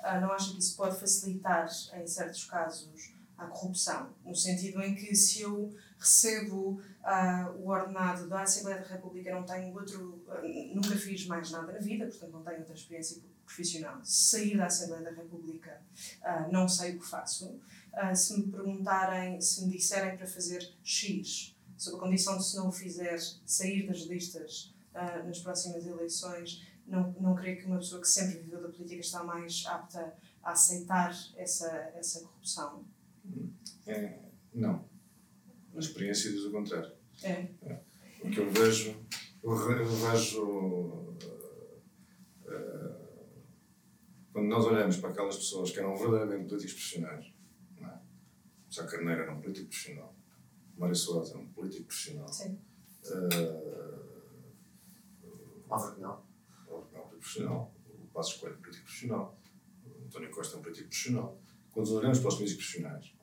[0.01, 4.95] uh, não acha que isso pode facilitar, em certos casos, à corrupção, no sentido em
[4.95, 10.75] que se eu recebo uh, o ordenado da Assembleia da República, não tenho outro, uh,
[10.75, 14.01] nunca fiz mais nada na vida, portanto não tenho outra experiência profissional.
[14.05, 15.81] Se sair da Assembleia da República,
[16.23, 17.59] uh, não sei o que faço.
[18.15, 22.69] se me perguntarem, se me disserem para fazer X, sob a condição de se não
[22.69, 24.73] o fizer, sair das listas
[25.27, 29.25] nas próximas eleições, não, não creio que uma pessoa que sempre viveu da política está
[29.25, 32.85] mais apta a aceitar essa, essa corrupção.
[33.87, 34.19] É,
[34.55, 34.89] não.
[35.75, 36.93] A experiência diz o contrário.
[37.23, 37.49] É.
[37.63, 37.83] é.
[38.23, 38.97] O que eu vejo,
[39.43, 41.17] eu vejo uh,
[44.33, 47.33] quando nós olhamos para aquelas pessoas que eram verdadeiramente políticos profissionais,
[47.79, 48.01] não é?
[48.71, 50.17] Sá Carneiro era um político profissional,
[50.77, 52.29] Mário Soares era um político profissional.
[52.29, 52.59] Sim.
[53.05, 53.75] Uh,
[55.69, 56.27] Álvaro Penal.
[56.67, 57.75] Álvaro Penal, político profissional.
[57.87, 59.39] O Passos Coelho, político profissional.
[59.85, 61.39] O António Costa é um político profissional.
[61.71, 63.14] Quando olhamos para os políticos profissionais,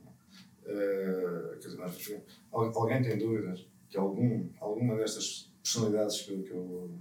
[0.72, 6.92] Quer dizer, nós, alguém tem dúvidas que algum, alguma destas personalidades que, que, eu,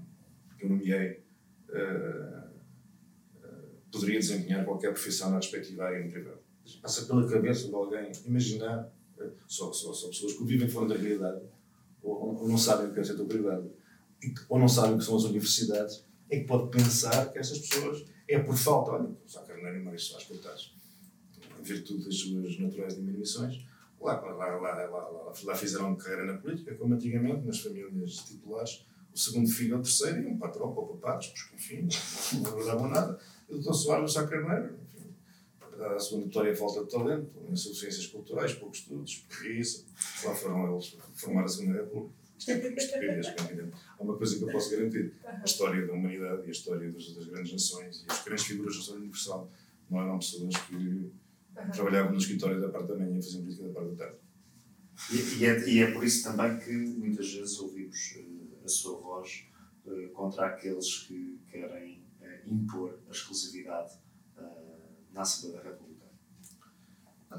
[0.59, 1.22] que eu nomeei
[1.68, 2.50] uh,
[3.44, 6.40] uh, poderia desempenhar qualquer profissão na respectiva área no privado?
[6.83, 8.92] Passa pela cabeça de alguém imaginar,
[9.46, 11.42] só, só, só pessoas que vivem fora da realidade,
[12.02, 13.72] ou, ou não sabem o que é o setor privado,
[14.48, 18.04] ou não sabem o que são as universidades, é que pode pensar que essas pessoas
[18.28, 20.74] é por falta, olha, Sá Carneiro e Mário Soares, coitados,
[21.61, 23.64] em virtude das suas naturais diminuições,
[24.01, 29.18] lá, lá, lá, lá, lá, fizeram carreira na política, como antigamente, nas famílias titulares, o
[29.18, 31.88] segundo filho ou o terceiro iam para a tropa ou para padres, porque, enfim,
[32.42, 33.18] não nada.
[33.49, 34.79] E o doutor Soares Sá Carneiro,
[35.79, 39.85] a segunda vitória falta de talento, insuficiências culturais, poucos estudos, preguiça,
[40.25, 42.20] lá foram eles formar a Segunda República.
[42.49, 43.68] É é
[43.99, 47.12] Há uma coisa que eu posso garantir: a história da humanidade e a história das,
[47.12, 49.51] das grandes nações e as grandes figuras da história universal
[49.90, 51.11] não eram pessoas que
[51.56, 51.70] Uhum.
[51.70, 54.18] Trabalhava no escritório da parte da manhã e fazia política da parte da tarde.
[55.10, 59.00] E, e, é, e é por isso também que muitas vezes ouvimos uh, a sua
[59.00, 59.46] voz
[59.86, 63.98] uh, contra aqueles que querem uh, impor a exclusividade
[65.12, 66.06] na Assembleia da República.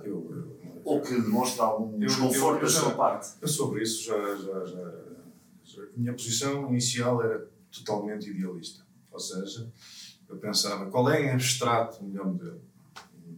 [0.04, 3.36] Eu, eu, Ou que demonstra algum desconforto da sua parte.
[3.42, 4.94] Eu sobre isso já, já, já,
[5.64, 8.86] já, A minha posição inicial era totalmente idealista.
[9.12, 9.72] Ou seja,
[10.30, 12.62] eu pensava qual é em abstrato o melhor modelo.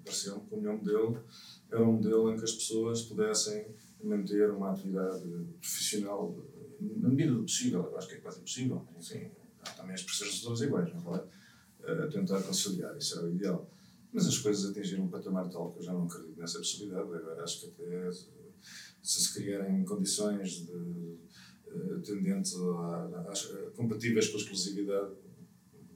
[0.04, 1.24] Pareceu-me que o melhor modelo
[1.72, 3.68] era um modelo em que as pessoas pudessem
[4.04, 5.24] manter uma atividade
[5.60, 6.36] profissional
[6.80, 7.84] na medida do possível.
[7.84, 8.88] Eu acho que é quase impossível.
[9.00, 12.08] Enfim, há também as pessoas todas iguais, não é?
[12.08, 13.70] Tentar conciliar, isso era o ideal.
[14.12, 17.14] Mas as coisas atingiram um patamar tal que eu já não acredito nessa possibilidade.
[17.14, 24.30] Agora acho que até se se criarem condições de, uh, tendentes a, a, a, compatíveis
[24.30, 25.14] com a exclusividade,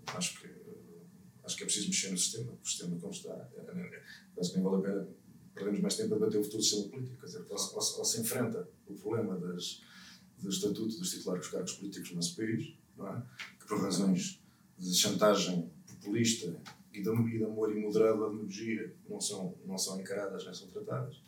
[0.08, 0.48] acho que,
[1.47, 3.49] acho que é preciso mexer no sistema, o sistema como está.
[4.38, 5.07] Acho que nem vale a pena
[5.55, 7.19] perdemos mais tempo a debater o futuro sistema político.
[7.19, 9.81] Quer dizer, ou, ou, se enfrenta o problema das,
[10.38, 13.23] do estatuto dos titulares dos cargos políticos no nosso país, não é?
[13.60, 14.41] que por razões
[14.77, 16.62] de chantagem populista
[16.93, 20.67] e de, e de amor imoderado à demagogia não são, não são encaradas nem são
[20.67, 21.21] tratadas.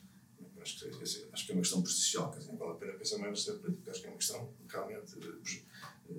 [0.61, 3.17] Acho que, acho que é uma questão prejudicial, quer dizer, não vale a pena pensar
[3.17, 5.15] mais no sistema político, acho que é uma questão realmente.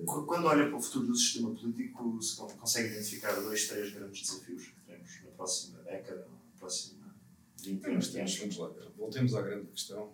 [0.05, 4.67] Quando olha para o futuro do sistema político, se consegue identificar dois, três grandes desafios
[4.67, 7.15] que teremos na próxima década, na próxima
[7.61, 8.07] 20 anos?
[8.09, 10.13] Temos, vamos lá, voltemos à grande questão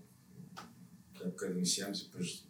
[1.14, 2.48] que há bocado iniciamos e depois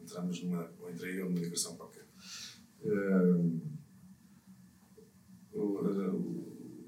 [0.00, 2.06] entramos numa, ou entrei eu numa digressão qualquer.
[2.80, 3.60] Uh,
[5.52, 6.78] o, o,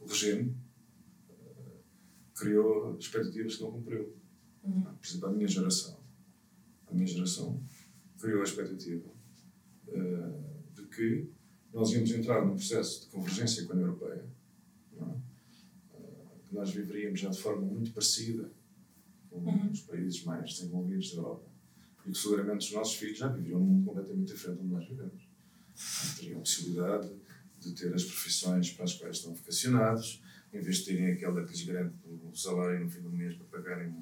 [0.00, 0.54] o, regime
[1.30, 1.82] uh,
[2.34, 4.14] criou expectativas que não cumpriu.
[4.62, 4.82] Uhum.
[4.82, 5.99] Por exemplo, a minha geração.
[6.90, 7.62] A minha geração
[8.18, 9.08] criou a expectativa
[9.88, 11.30] uh, de que
[11.72, 14.24] nós íamos entrar num processo de convergência com a União Europeia,
[16.50, 18.50] que nós viveríamos já de forma muito parecida
[19.30, 19.70] com uhum.
[19.70, 21.48] os países mais desenvolvidos da Europa
[22.04, 24.88] e que seguramente os nossos filhos já viviam num mundo completamente diferente do que nós
[24.88, 25.28] vivemos.
[26.18, 27.10] Teriam a possibilidade
[27.60, 30.22] de ter as profissões para as quais estão vocacionados,
[30.52, 33.46] em vez de terem aquela que lhes garante o salário no fim do mês para
[33.46, 33.94] pagarem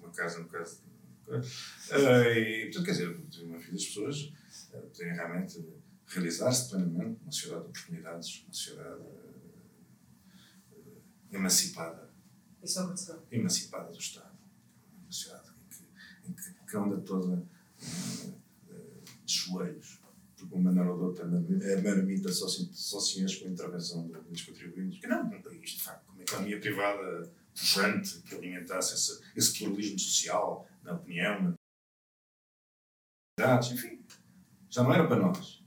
[0.00, 0.95] uma casa, no caso de.
[1.28, 3.08] Uh, e, portanto, quer dizer,
[3.42, 4.32] uma vida das pessoas
[4.72, 5.66] uh, podem realmente
[6.06, 12.08] realizar-se plenamente numa sociedade de oportunidades, uma sociedade uh, emancipada.
[12.62, 13.26] Isso aconteceu.
[13.30, 14.36] Emancipada do Estado.
[15.02, 15.46] Uma sociedade
[16.28, 17.42] em que que anda toda
[19.24, 20.00] de joelhos,
[20.36, 23.50] porque uma maneira ou de outra a marmita só se, só se enche com a
[23.50, 28.94] intervenção dos contribuintes, que não, um país de facto, uma economia privada pujante, que alimentasse
[28.94, 31.56] esse, esse pluralismo social, na opinião,
[33.38, 34.00] na enfim,
[34.70, 35.62] já não era para nós.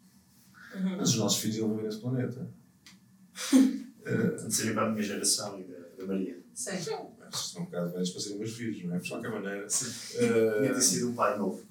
[0.74, 0.98] Uhum.
[0.98, 2.42] Mas os nossos filhos iam viver nesse planeta.
[3.54, 6.42] uh, seria para a minha geração e da, da Maria.
[6.54, 6.78] Sim.
[6.78, 9.00] Sim são um bocado velhos para serem meus filhos, não é?
[9.00, 9.66] De qualquer maneira.
[9.66, 11.64] Uh, Tinha sido um pai novo.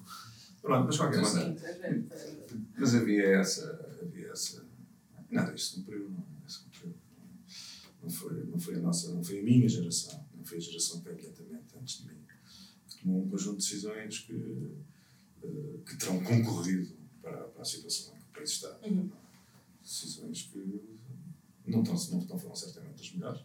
[0.61, 2.05] Pronto, mas de qualquer maneira.
[2.77, 3.97] Mas havia essa.
[4.01, 4.69] Havia essa
[5.29, 6.93] nada, isso cumpriu, não, isso cumpriu.
[8.01, 11.01] Não foi, não foi a nossa, não foi a minha geração, não foi a geração
[11.01, 12.18] que imediatamente antes de mim,
[13.01, 18.19] tomou um conjunto de decisões que, uh, que terão concorrido para, para a situação em
[18.19, 18.79] que o país está.
[18.85, 19.09] Uhum.
[19.81, 20.99] Decisões que
[21.69, 23.41] não, tão, não, não foram certamente as melhores.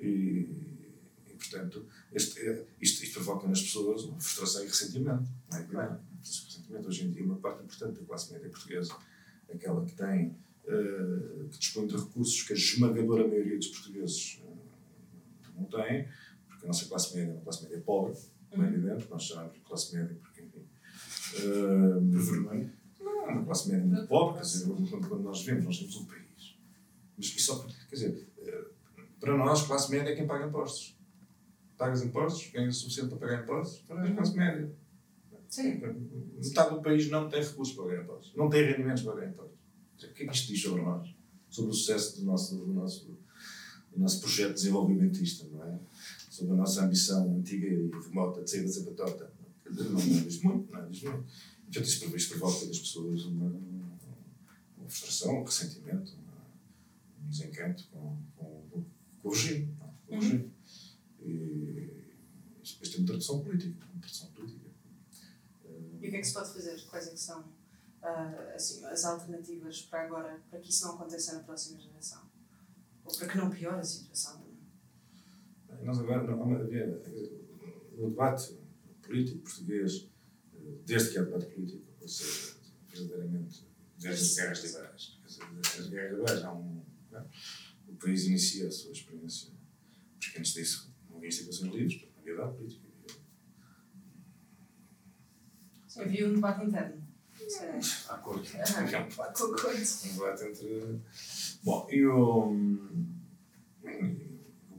[0.00, 0.88] E, e,
[1.26, 2.40] e portanto, este,
[2.80, 5.28] isto, isto provoca nas pessoas uma frustração e ressentimento.
[5.50, 5.62] Não é?
[5.64, 6.00] Claro.
[6.20, 6.88] Ressentimento.
[6.88, 8.96] Hoje em dia, uma parte importante da classe média portuguesa,
[9.52, 14.58] aquela que tem, uh, que dispõe de recursos que a esmagadora maioria dos portugueses uh,
[15.56, 16.08] não tem,
[16.62, 18.14] porque a nossa classe média é uma classe média pobre,
[18.52, 18.74] não é uhum.
[18.74, 20.66] evidente, nós chamamos de classe média porque, enfim.
[21.34, 22.72] Uh, vermelho.
[23.00, 25.96] Não, é uma classe média muito pobre, quer dizer, quando, quando nós vemos, nós temos
[25.96, 26.58] um país.
[27.16, 28.28] Mas só, quer dizer,
[29.18, 30.96] para nós, classe média é quem paga impostos.
[31.76, 34.14] Pagas impostos, ganhas o suficiente para pagar impostos, para a uhum.
[34.14, 34.72] classe média.
[35.48, 35.80] Sim.
[36.42, 39.58] Metade do país não tem recursos para pagar impostos, não tem rendimentos para pagar impostos.
[39.94, 41.14] O que é que isto diz sobre nós?
[41.50, 43.06] Sobre o sucesso do nosso, do nosso,
[43.90, 45.78] do nosso projeto desenvolvimentista, não é?
[46.32, 49.30] Sobre a nossa ambição antiga e remota de sair da zapatota.
[49.66, 51.26] Não, diz muito, não diz muito.
[51.64, 56.16] Portanto, isso, isso provoca das pessoas uma, uma frustração, um ressentimento,
[57.22, 58.84] um desencanto com, com, com
[59.22, 59.76] o regime.
[60.06, 60.50] Com o regime.
[61.20, 62.14] E
[62.64, 63.86] depois tem uma tradução política.
[63.92, 64.70] Uma tradução política.
[65.66, 66.82] E o que é que se pode fazer?
[66.86, 71.34] Quais é que são uh, assim, as alternativas para agora, para que isso não aconteça
[71.34, 72.22] na próxima geração?
[73.04, 74.41] Ou para que não piore a situação?
[75.84, 78.56] Nós agora, no debate
[79.02, 80.08] político português,
[80.86, 82.54] desde que há debate político, ou seja,
[82.88, 83.66] verdadeiramente,
[83.98, 85.18] desde as guerras liberais.
[85.78, 86.82] As guerras liberais há um.
[87.12, 87.22] É?
[87.88, 89.50] o país inicia a sua experiência.
[90.18, 92.92] Porque antes disso não havia instituições livres, não havia dado política.
[95.94, 97.02] Havia, um debate interno.
[98.08, 98.56] À corte.
[98.56, 99.42] Havia um debate.
[99.42, 101.00] Um debate entre.
[101.62, 102.06] Bom, e.
[102.06, 102.56] O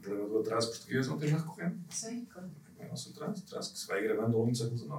[0.04, 1.78] problema do atraso português não tem recorrente.
[1.90, 2.50] Sim, claro.
[2.80, 4.92] É o nosso atraso, atraso que se vai gravando ao longo do século XIX.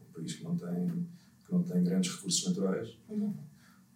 [0.00, 1.06] um país que não tem,
[1.44, 3.34] que não tem grandes recursos naturais, Uhum.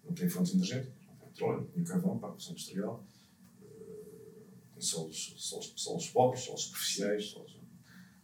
[0.05, 3.05] não tem fontes energéticas, não tem petróleo, nem carvão para a produção industrial,
[3.63, 7.61] eh, tem solos, solos, solos pobres, solos superficiais, solos,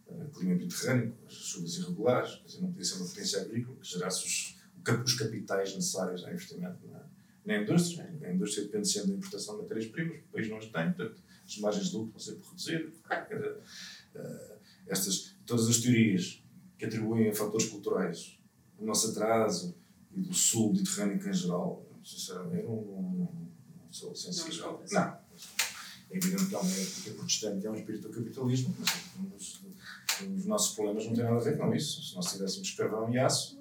[0.07, 3.87] eh, clima mediterrâneo, as chuvas irregulares, quer dizer, não podia ser uma potência agrícola que
[3.87, 4.57] gerasse os,
[5.05, 7.07] os capitais necessários ao investimento na,
[7.45, 8.09] na indústria.
[8.23, 11.57] A indústria depende sempre da importação de matérias-primas, o país não as tem, portanto, as
[11.57, 12.93] margens de lucro vão sempre reduzir.
[13.07, 13.57] Quer dizer,
[14.15, 14.55] eh,
[14.87, 16.43] estas, todas as teorias
[16.77, 18.37] que atribuem a fatores culturais
[18.77, 19.75] o nosso atraso
[20.11, 23.33] e do sul mediterrâneo em geral, sinceramente, eu não, não,
[23.85, 24.83] não sou sensível.
[24.91, 25.23] Não, Não.
[26.11, 28.91] É evidente que há uma época protestante, é um espírito do capitalismo, mas
[29.35, 29.61] os,
[30.21, 32.03] os nossos problemas não têm nada a ver com isso.
[32.03, 33.59] Se nós tivéssemos carvão e aço,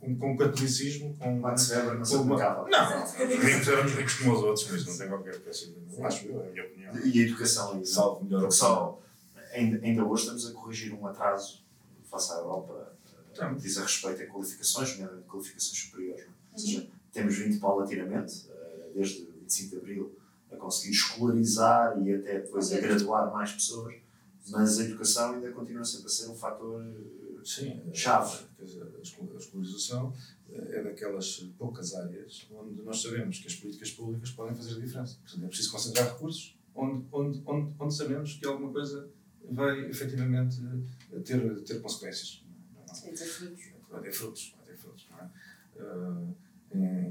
[0.00, 1.38] com, com o catolicismo, com.
[1.38, 2.68] Max Weber não se aplicava.
[2.68, 6.02] Não, ricos éramos ricos como os outros, mas não tem qualquer de.
[6.02, 7.06] Acho eu, é a minha opinião.
[7.06, 7.86] E a educação aí.
[7.86, 9.00] Salvo melhor Porque só,
[9.52, 11.64] ainda, ainda hoje estamos a corrigir um atraso
[12.10, 13.62] face à Europa, eh, Estamos.
[13.62, 16.24] diz a respeito a qualificações, nomeadamente qualificações superiores.
[16.24, 16.34] não é?
[16.52, 20.18] Ou seja, temos vindo paulatinamente, eh, desde 25 de Abril,
[20.52, 23.94] a conseguir escolarizar e até depois a graduar mais pessoas,
[24.48, 28.44] mas a educação ainda continua sempre a ser um fator eh, Sim, eh, Chave.
[28.58, 30.12] Quer dizer, a escol- a escolarização
[30.50, 34.80] eh, é daquelas poucas áreas onde nós sabemos que as políticas públicas podem fazer a
[34.80, 35.16] diferença.
[35.22, 39.08] Portanto, é preciso concentrar recursos onde, onde, onde, onde sabemos que alguma coisa
[39.48, 40.60] vai efetivamente
[41.12, 42.42] eh, ter, ter consequências.
[42.74, 42.94] Não é?
[42.94, 43.64] Sim, ter frutos.
[43.90, 45.30] vai ter frutos, vai ter frutos, não é?
[45.78, 46.34] Uh,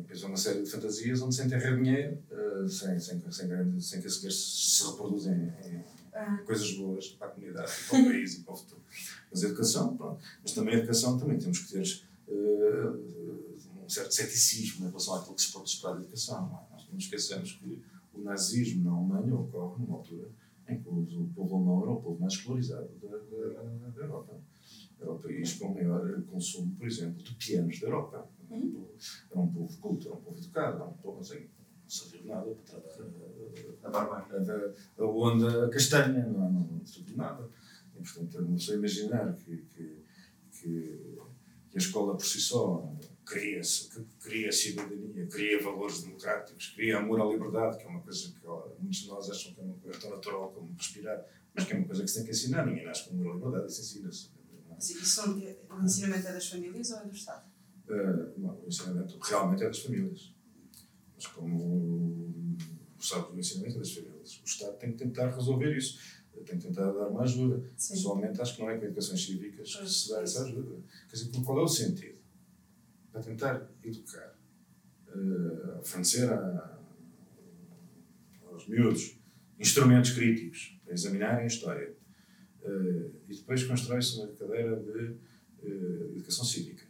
[0.02, 4.02] depois há uma série de fantasias onde se enterra dinheiro uh, sem, sem, sem, sem
[4.02, 5.84] que esse dinheiro se, se reproduza em, em
[6.18, 8.82] Ah, coisas boas para a comunidade, para o país e para o futuro.
[9.30, 10.24] Mas a educação, pronto.
[10.42, 15.36] Mas também a educação também temos que ter uh, um certo ceticismo em relação àquilo
[15.36, 16.48] que se pode esperar da educação.
[16.48, 16.72] Não é?
[16.72, 20.30] Nós não esquecemos que o nazismo na Alemanha ocorre numa altura
[20.70, 24.40] em que o, o povo alemão era o povo mais escolarizado da, da, da Europa.
[25.00, 28.30] Era o país com maior consumo, por exemplo, de pianos da Europa.
[28.50, 31.46] Era um povo culto, era um povo educado, era um povo assim,
[31.86, 33.04] não sabia nada para tratar
[33.84, 34.28] a barba.
[34.98, 37.48] a, a onda castanha, não, não, não sabia nada.
[37.96, 40.04] E, portanto, não sei imaginar que, que,
[40.52, 41.18] que,
[41.70, 42.92] que a escola por si só
[43.24, 48.32] cria, que cria cidadania, cria valores democráticos, cria amor à liberdade, que é uma coisa
[48.32, 51.66] que ó, muitos de nós acham que é uma coisa tão natural como respirar, mas
[51.66, 52.66] que é uma coisa que se tem que ensinar.
[52.66, 54.30] Ninguém nasce com amor à liberdade, isso ensina-se.
[54.72, 54.78] é?
[54.80, 55.22] isso,
[55.70, 57.46] o ensinamento é das famílias ou é do Estado?
[57.88, 60.35] Uh, não, o ensinamento realmente é das famílias.
[61.16, 62.56] Mas como
[63.00, 64.42] sabes, o ensinamento das famílias.
[64.44, 66.00] O Estado tem que tentar resolver isso.
[66.46, 67.64] Tem que tentar dar uma ajuda.
[67.78, 67.94] Sim.
[67.94, 70.84] Pessoalmente, acho que não é com educações cívicas que se dá essa ajuda.
[71.10, 72.20] Quer dizer, qual é o sentido?
[73.12, 74.38] Para tentar educar,
[75.08, 76.80] uh, fornecer a,
[78.48, 79.18] aos miúdos
[79.58, 81.96] instrumentos críticos para examinarem a história.
[82.62, 85.18] Uh, e depois constrói-se uma cadeira de
[85.64, 86.86] uh, educação cívica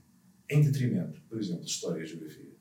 [0.49, 2.54] em detrimento, por exemplo, de história e geografia.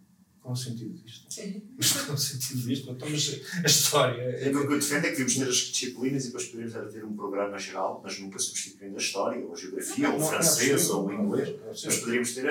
[0.45, 1.25] Qual é o sentido disto?
[1.33, 1.63] Sim.
[1.81, 2.91] Qual é o sentido disto?
[2.91, 4.47] Então, mas a história é.
[4.49, 7.17] Aquilo que eu defendo é que devíamos ter as disciplinas e depois poderíamos ter um
[7.17, 10.37] programa geral, mas nunca substituindo a história, ou a geografia, ou o Não, não é
[10.37, 11.49] francês, ou o não é inglês.
[11.49, 11.73] possível.
[11.87, 12.51] Mas poderíamos ter um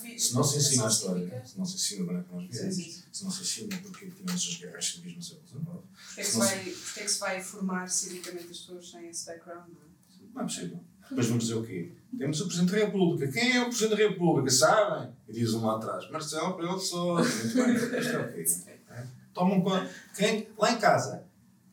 [0.00, 2.74] fi- Se não se ensina a história, se não se ensina onde é que nós
[2.74, 3.02] sim.
[3.12, 6.30] se não se ensina porque tivemos as guerras civis no século XIX, Porquê é que
[6.30, 9.68] se vai, porquê é que se vai formar civicamente as pessoas sem esse background?
[9.68, 10.34] Não é?
[10.34, 10.80] não é possível.
[11.08, 11.92] Depois vamos dizer o quê?
[12.16, 13.32] Temos o Presidente da República.
[13.32, 14.50] Quem é o Presidente da República?
[14.50, 15.10] Sabem?
[15.28, 16.10] E diz um lá atrás.
[16.10, 17.22] Marcelo Rebelo de Sousa.
[17.22, 18.00] Muito bem.
[18.00, 18.44] Isto é o quê?
[18.90, 19.06] É?
[19.34, 19.90] Tomam conta.
[20.16, 20.48] Quem?
[20.58, 21.24] Lá em casa.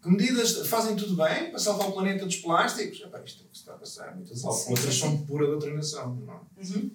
[0.02, 3.02] Que medidas fazem tudo bem para salvar o planeta dos plásticos?
[3.02, 4.15] Epá, isto é o que se está a passar.
[4.15, 4.43] Muitas.
[4.43, 6.15] Outras são pura doutrinação.
[6.15, 6.41] Não.
[6.58, 6.91] Uhum.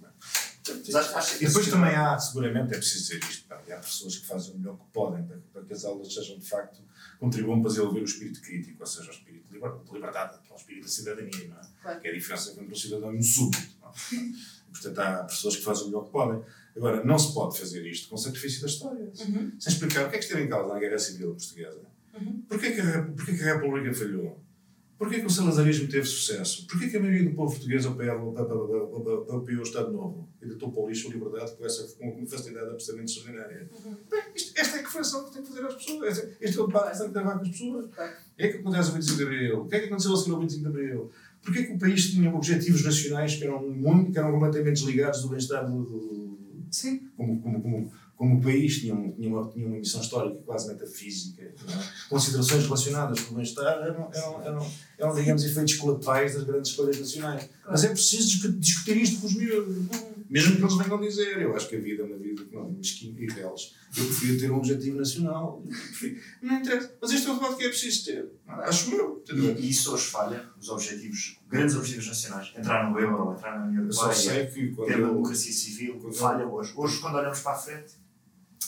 [0.92, 4.18] Mas acho que E depois também há, seguramente, é preciso dizer isto, pá, há pessoas
[4.18, 6.80] que fazem o melhor que podem para, para que as aulas sejam, de facto,
[7.18, 10.52] contribuam para desenvolver o espírito crítico, ou seja, o espírito de liber- de liberdade, é
[10.52, 11.60] o espírito da cidadania, não é?
[11.82, 12.00] Claro.
[12.00, 13.74] Que é a diferença entre um cidadão e um súbdito.
[13.80, 13.92] Não é?
[14.72, 16.42] Portanto, há pessoas que fazem o melhor que podem.
[16.76, 19.04] Agora, não se pode fazer isto com sacrifício da história.
[19.20, 19.52] Uhum.
[19.58, 21.80] Sem explicar o que é que esteve em causa na Guerra Civil Portuguesa.
[22.14, 22.42] Uhum.
[22.48, 24.40] Porquê que, a, porquê que a República falhou?
[25.00, 26.66] Porquê que o salazarismo teve sucesso?
[26.66, 28.34] Porquê que a maioria do povo português apoiou
[29.58, 33.16] o Estado Novo e deitou para o lixo a liberdade com, essa, com facilidade absolutamente
[33.16, 33.70] extraordinária?
[33.82, 33.96] Uhum.
[34.10, 36.18] Bem, isto- esta é a reflexão que tem que fazer às pessoas.
[36.18, 37.84] Este este é o debate que tem que levar com as pessoas.
[37.86, 37.88] O
[38.36, 39.60] que é que acontece ao 25 de Abril?
[39.62, 41.10] O que é que aconteceu a seguir ao 25 de Abril?
[41.42, 45.28] Porquê que o país tinha objetivos nacionais que eram, muito, que eram completamente desligados do
[45.30, 46.38] bem-estar do, do,
[46.70, 47.08] Sim.
[47.16, 50.68] como, como, como, como o país tinha, um, tinha, uma, tinha uma missão histórica quase
[50.68, 51.88] metafísica, não é?
[52.10, 57.00] considerações relacionadas com o bem-estar eram, eram, eram, eram, digamos, efeitos colaterais das grandes escolhas
[57.00, 57.48] nacionais.
[57.66, 59.74] Mas é preciso discu- discutir isto com os miúdos.
[60.28, 63.18] Mesmo que eles venham dizer, eu acho que a vida é uma vida não, mesquinha
[63.18, 63.74] e reles.
[63.96, 65.64] Eu preferia ter um objetivo nacional.
[66.42, 66.94] Não interessa.
[67.00, 68.30] Mas este é o debate que é preciso ter.
[68.46, 69.24] Acho eu.
[69.32, 73.66] E, e isso hoje falha, os objetivos, grandes objetivos nacionais, entrar no euro, entrar na
[73.66, 74.46] União Europeia,
[74.86, 76.72] ter uma democracia civil, falha hoje.
[76.76, 77.94] Hoje, quando olhamos para a frente.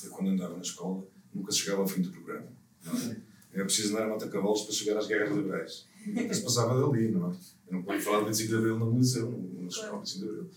[0.05, 2.47] Eu, quando andava na escola, nunca chegava ao fim do programa.
[2.85, 3.17] Não é?
[3.53, 5.87] Era preciso andar a mata-cavalos para chegar às guerras liberais.
[6.07, 7.35] Nunca se passava dali, não é?
[7.69, 10.51] Eu não podia falar do 25 de Abril no liceu, na escola 25 de Abril.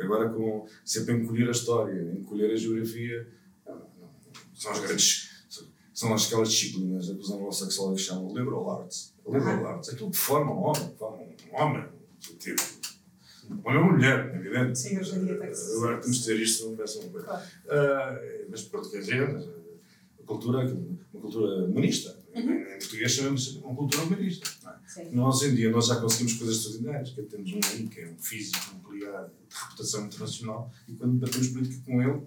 [0.00, 3.28] Agora, com, sempre a encolher a história, encolher a geografia,
[4.54, 5.28] são as grandes.
[5.92, 9.12] São aquelas disciplinas que os anglo-saxónicos chamam liberal arts.
[9.26, 11.88] Liberal arts, aquilo que forma um homem, forma um homem,
[12.38, 12.62] tipo,
[13.64, 14.78] homem ou mulher, é evidente.
[14.78, 17.26] Sim, hoje em dia tem que Agora temos de ter isto, não peço uma coisa.
[17.26, 17.44] Claro.
[17.66, 20.58] Uh, mas pronto, quer dizer, a cultura,
[21.12, 22.18] uma cultura humanista.
[22.34, 22.52] Uhum.
[22.52, 24.48] Em português chamamos uma cultura humanista.
[24.96, 25.08] É?
[25.10, 28.74] Nós, em dia, nós já conseguimos coisas extraordinárias, que temos um que é um físico
[28.74, 32.22] nuclear de reputação internacional, e quando batemos política com ele,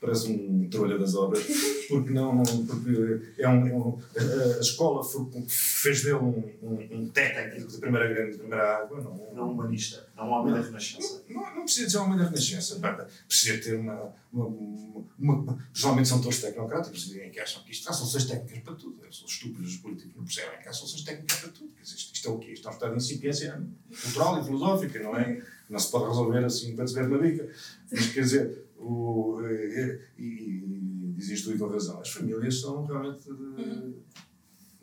[0.00, 1.44] parece um trabalhador das obras,
[1.88, 7.08] porque não, porque é um, é um a, escola foi, fez dele um, um, um
[7.08, 11.24] técnico de primeira grande, de primeira água, não, não humanista, não um homem da Renascença.
[11.28, 12.80] Não, não, não precisa de ser um homem da Renascença,
[13.26, 17.88] precisa ter uma, uma, uma, uma Geralmente são todos tecnocráticos e que acham que isto
[17.88, 18.96] há soluções técnicas para tudo.
[19.10, 21.70] São estúpidos os políticos, não percebem que há soluções técnicas para tudo.
[21.82, 22.52] Isto, isto é o quê?
[22.52, 23.62] Isto é um estado de incipiência
[24.02, 25.42] cultural e filosófica, não é?
[25.68, 27.48] Não se pode resolver assim para se ver na bica.
[27.90, 32.00] Mas quer dizer, o, e, e, e diz isto e com razão.
[32.00, 33.94] As famílias são realmente de, uhum.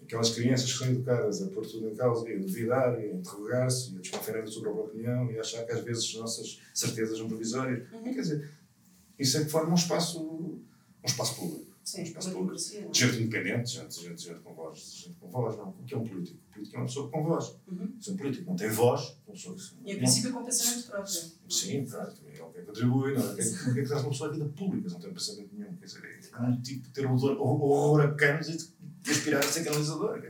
[0.03, 3.13] aquelas crianças que são educadas a pôr tudo em causa e a duvidar e a
[3.15, 6.13] interrogar-se e a desconfiar da sua própria opinião e a achar que às vezes as
[6.15, 7.91] nossas certezas são provisórias.
[7.91, 8.03] Uhum.
[8.03, 8.49] Quer dizer,
[9.17, 10.61] isso é que forma um espaço, um
[11.05, 11.72] espaço público.
[11.83, 12.53] Sim, um.
[12.53, 12.93] É?
[12.93, 14.79] Gente independente, gente, gente, gente com voz.
[14.79, 15.69] Gente com voz, não.
[15.69, 16.39] O que é um político?
[16.49, 17.55] O político é uma pessoa com voz.
[17.67, 17.93] Uhum.
[17.99, 21.13] Se um político não tem voz, uma pessoa E a princípio com pensamento próprio.
[21.49, 22.13] Sim, claro.
[22.25, 23.31] É o que contribui, não é?
[23.33, 24.89] O que é que traz uma pessoa à vida pública?
[24.89, 25.75] Não tem pensamento nenhum.
[25.75, 30.23] Quer dizer, é um tipo de ter horror a canos e aspirar a ser canalizador.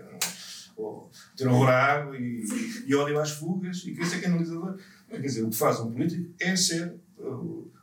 [0.76, 2.44] Ou ter horror à água e,
[2.88, 4.80] e ódio às fugas e querer ser canalizador.
[5.08, 6.96] Quer dizer, o que faz um político é ser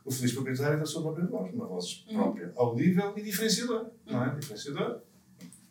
[0.03, 2.15] o feliz proprietário da sua própria voz, uma voz uhum.
[2.15, 4.29] própria, audível e diferenciadora, não é?
[4.29, 4.39] Uhum.
[4.39, 5.03] Diferenciadora.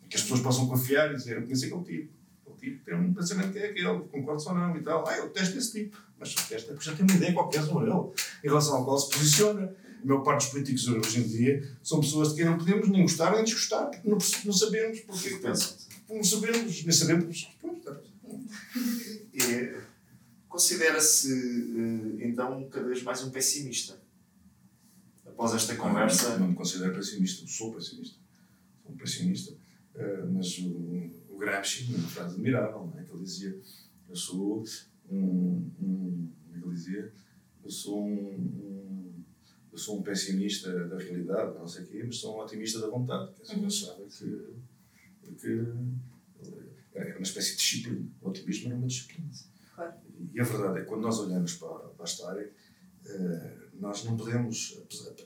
[0.09, 2.13] Que as pessoas possam confiar e dizer, eu conheço aquele tipo.
[2.41, 5.07] Aquele tipo tem um pensamento que é aquele, concordo ou não e tal.
[5.07, 5.97] Ah, eu testo esse tipo.
[6.19, 8.11] Mas testa é porque já tem uma ideia qualquer sobre ele,
[8.43, 9.73] em relação ao qual se posiciona.
[10.01, 13.03] A maior parte dos políticos hoje em dia são pessoas de quem não podemos nem
[13.03, 15.77] gostar nem desgostar, porque não, não sabemos porque pensam.
[16.09, 17.49] Não sabemos, nem sabemos.
[20.49, 23.97] Considera-se, eh, então, cada vez mais um pessimista
[25.41, 26.33] após esta conversa.
[26.33, 28.19] Não, não me considero pessimista, sou pessimista.
[28.83, 29.53] Sou um pessimista.
[29.95, 33.03] Uh, mas o, o Gramsci, uma frase admirável, é?
[33.03, 33.59] que ele dizia:
[34.07, 34.63] Eu sou
[35.09, 35.71] um.
[35.81, 37.13] um como é que ele dizia?
[37.63, 39.23] Eu sou um, um,
[39.71, 42.87] eu sou um pessimista da realidade, não sei o quê, mas sou um otimista da
[42.87, 43.33] vontade.
[43.33, 43.65] Quer dizer, uhum.
[43.65, 45.35] achava que.
[45.39, 45.65] que
[46.93, 48.07] era uma espécie de disciplina.
[48.21, 49.29] O otimismo era uma disciplina.
[49.73, 49.93] Claro.
[50.33, 52.51] E a verdade é que quando nós olhamos para, para a história.
[53.03, 54.79] Uh, nós não podemos,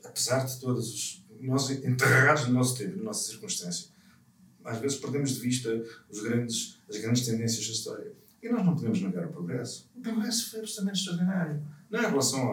[0.04, 1.26] apesar de todos os.
[1.42, 3.90] Nós, enterrados no nosso tempo, na nossa circunstância,
[4.64, 5.70] às vezes perdemos de vista
[6.10, 8.14] os grandes, as grandes tendências da história.
[8.42, 9.90] E nós não podemos negar o progresso.
[9.94, 11.62] O progresso foi absolutamente extraordinário.
[11.90, 12.52] Não é em relação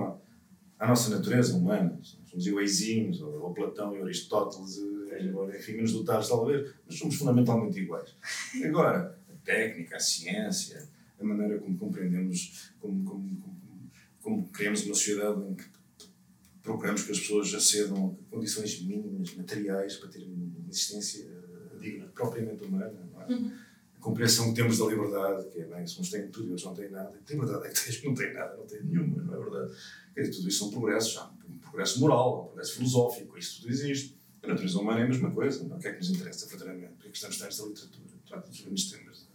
[0.78, 1.98] à, à nossa natureza humana.
[2.24, 4.78] Somos iguaizinhos, ou, ou Platão e Aristóteles,
[5.20, 8.16] embora, enfim, menos dotados talvez, mas somos fundamentalmente iguais.
[8.64, 10.88] Agora, a técnica, a ciência,
[11.20, 13.90] a maneira como compreendemos, como, como, como,
[14.20, 15.64] como criamos uma sociedade em que
[16.62, 21.28] procuramos que as pessoas acedam a condições mínimas, materiais, para terem uma existência
[21.80, 23.08] digna, propriamente humana.
[23.12, 23.26] Não é?
[23.26, 23.52] Uhum.
[23.96, 26.66] A compreensão que temos da liberdade, que é bem, se uns têm tudo e outros
[26.66, 27.10] não têm nada.
[27.10, 29.76] A liberdade é que tens que não têm nada, não têm nenhuma, não é verdade?
[30.14, 33.70] Quer dizer, tudo isso são progressos, há um progresso moral, um progresso filosófico, isso tudo
[33.70, 34.16] existe.
[34.42, 35.76] A natureza humana é a mesma coisa, não?
[35.76, 36.94] o que é que nos interessa verdadeiramente?
[36.94, 38.06] O que é estamos nesta literatura?
[38.26, 39.28] Trata dos grandes temas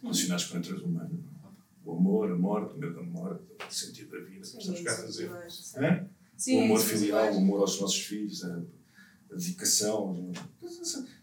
[0.00, 1.10] relacionados com a natureza humana.
[1.12, 1.48] Não?
[1.48, 1.52] É?
[1.84, 4.92] O amor, a morte, o medo da morte, o sentido da vida, que estamos cá
[4.92, 5.30] a fazer.
[6.38, 8.62] Sim, o amor filial, o amor aos nossos filhos, a,
[9.32, 10.32] a dedicação.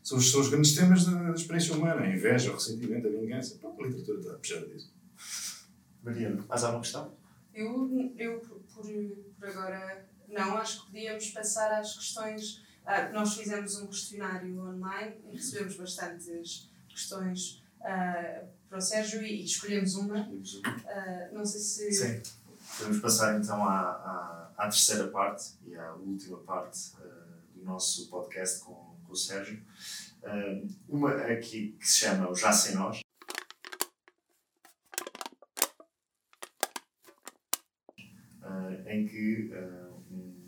[0.03, 3.55] São, são os grandes temas da, da experiência humana, a inveja, o ressentimento, a vingança.
[3.55, 4.93] Pronto, a literatura está puxada disso.
[6.03, 7.13] Mariana, mais alguma questão?
[7.53, 8.59] Eu, eu por,
[9.39, 10.57] por agora, não.
[10.57, 12.61] Acho que podíamos passar às questões.
[12.85, 19.41] Ah, nós fizemos um questionário online e recebemos bastantes questões ah, para o Sérgio e,
[19.41, 20.29] e escolhemos uma.
[20.85, 21.91] Ah, não sei se.
[21.93, 22.21] Sim.
[22.77, 28.09] Podemos passar então à, à, à, terceira parte e à última parte uh, do nosso
[28.09, 29.63] podcast com, com o Sérgio.
[30.21, 32.99] Uh, uma aqui que se chama o Já Sem Nós.
[38.41, 39.51] Uh, em que
[40.11, 40.45] um,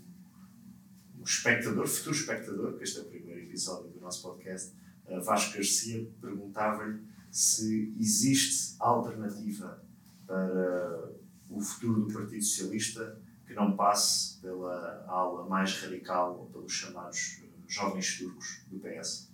[1.19, 4.75] um, espectador, futuro espectador, que este é o primeiro episódio do nosso podcast,
[5.23, 9.81] Vasco Garcia, perguntava-lhe se existe alternativa
[10.25, 11.15] para
[11.49, 17.41] o futuro do Partido Socialista que não passe pela ala mais radical ou pelos chamados
[17.67, 19.31] jovens turcos do PS.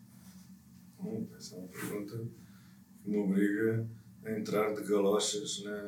[0.99, 2.25] Hum, essa é uma pergunta
[3.01, 3.87] que me obriga
[4.23, 5.81] a entrar de galochas na,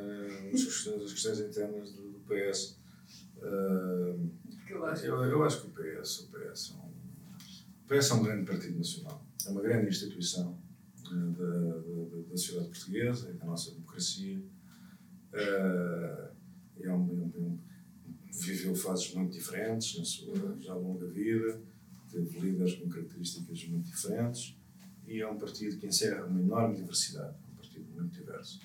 [0.52, 2.78] nas, questões, nas questões internas do, do PS.
[3.38, 4.30] Uh,
[5.04, 8.46] eu, eu acho que o PS, o PS, é um, o PS é um grande
[8.46, 10.60] partido nacional, é uma grande instituição
[11.06, 14.44] uh, da, da, da, sociedade portuguesa e da nossa democracia.
[15.36, 16.34] Uh,
[16.80, 17.60] é um, é um,
[18.32, 21.62] viveu fases muito diferentes na sua já longa vida,
[22.10, 24.58] teve líderes com características muito diferentes
[25.06, 27.36] e é um partido que encerra uma enorme diversidade
[27.96, 28.60] muito diverso.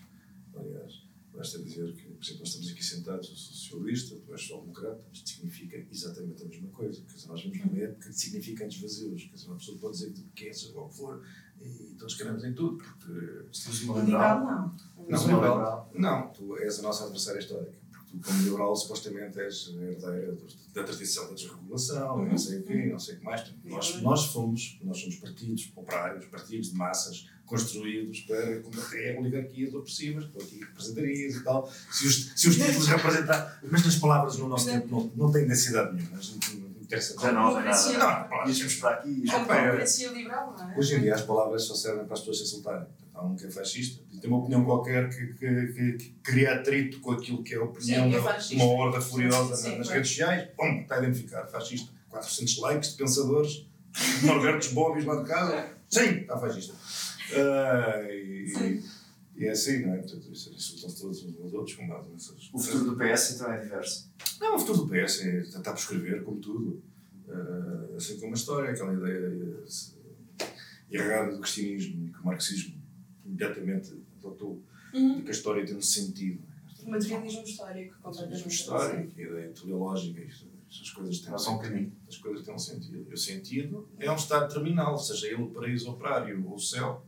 [0.55, 1.03] Aliás,
[1.33, 5.05] basta dizer que, por exemplo, nós estamos aqui sentados, eu sou socialista, tu és social-democrata,
[5.13, 7.03] isto significa exatamente a mesma coisa.
[7.03, 9.31] Quer nós vivemos numa época de significantes vazios.
[9.47, 11.27] Uma pessoa pode dizer que quer ser o que for
[11.61, 13.47] e todos queremos em tudo, porque.
[13.53, 14.77] Estamos uma liberal, não.
[15.09, 15.91] Não, liberal.
[15.95, 17.81] Não, tu és a nossa adversária histórica
[18.11, 20.37] tu, como liberal, supostamente és herdeira
[20.75, 22.29] da tradição da desregulação, uhum.
[22.29, 23.55] não sei o quê, não sei o que mais.
[23.65, 30.25] Nós, nós, fomos, nós somos partidos operários, partidos de massas, construídos para combater oligarquias opressivas,
[30.25, 31.71] estou aqui representarias e tal.
[31.91, 33.61] Se os, se os títulos representar.
[33.71, 36.21] Mas nas palavras no nosso tempo não, não têm necessidade nenhuma.
[36.99, 38.29] Já não há nada.
[38.31, 39.25] Não, íamos para aqui.
[39.29, 40.79] É democracia liberal, não é?
[40.79, 42.87] Hoje em dia as palavras só servem para as pessoas se insultarem.
[43.15, 47.01] Há um que é fascista tem uma opinião qualquer que, que, que, que cria atrito
[47.01, 50.11] com aquilo que é a opinião sim, é uma horda furiosa sim, sim, nas redes
[50.11, 50.49] sociais.
[50.57, 51.91] Pum, está identificado, fascista.
[52.11, 53.67] 400 likes de pensadores,
[54.23, 55.69] Norbertos Bobis lá de casa.
[55.89, 56.75] Sim, está fascista.
[57.33, 58.83] Uh, e,
[59.41, 59.99] e, é assim, não é?
[59.99, 62.51] Portanto, insultam-se todos uns aos outros com base nessas.
[62.53, 64.13] O futuro do PS então é diverso?
[64.39, 66.83] Não, o futuro do PS é, está por escrever, como tudo.
[67.27, 69.65] Uh, assim como a história, aquela ideia
[70.91, 72.75] errada do cristianismo e que o marxismo
[73.25, 74.63] imediatamente adotou,
[74.93, 75.17] uhum.
[75.17, 76.43] de que a história tem um sentido.
[76.83, 78.45] O materialismo histórico, completamente.
[78.45, 81.93] Materialismo histórico, a ideia teleológica, as coisas têm um sentido.
[82.09, 83.07] As coisas têm um sentido.
[83.09, 87.07] E o sentido é um estado terminal, seja ele o paraíso operário ou o céu.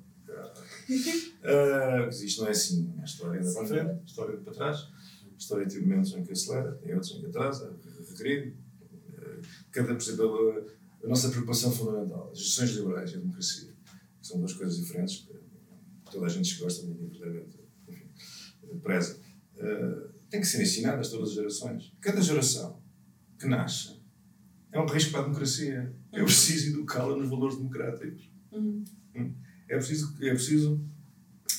[1.43, 2.95] uh, isto não é assim.
[3.01, 4.76] A história anda para frente, a história anda para trás.
[5.33, 7.76] A história tem momentos em que acelera, tem outros em que atrasa,
[8.11, 8.57] regride.
[9.09, 10.66] Uh, cada, por exemplo,
[11.03, 13.74] a, nossa preocupação fundamental, as instituições liberais e a democracia,
[14.20, 15.26] são duas coisas diferentes
[16.12, 17.59] toda a gente que gosta mim, verdadeiramente,
[17.89, 18.07] enfim,
[18.83, 19.18] preza,
[19.57, 21.93] uh, tem que ser ensinadas todas as gerações.
[22.01, 22.80] Cada geração
[23.39, 24.01] que nasce
[24.70, 25.95] é um risco para a democracia.
[26.12, 26.26] É uhum.
[26.26, 28.30] preciso educá-la nos valores democráticos.
[28.53, 28.85] Uhum.
[29.16, 29.35] Hum?
[29.68, 30.80] É preciso, é preciso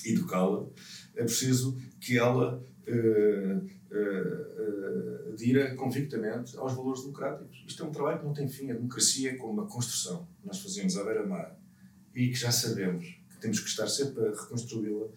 [0.06, 0.68] educá-la,
[1.16, 7.64] é preciso que ela uh, uh, uh, adira convictamente aos valores democráticos.
[7.68, 8.70] Isto é um trabalho que não tem fim.
[8.72, 11.58] A democracia é como uma construção que nós fazemos à beira-mar
[12.14, 15.08] e que já sabemos temos que estar sempre a reconstruí-la,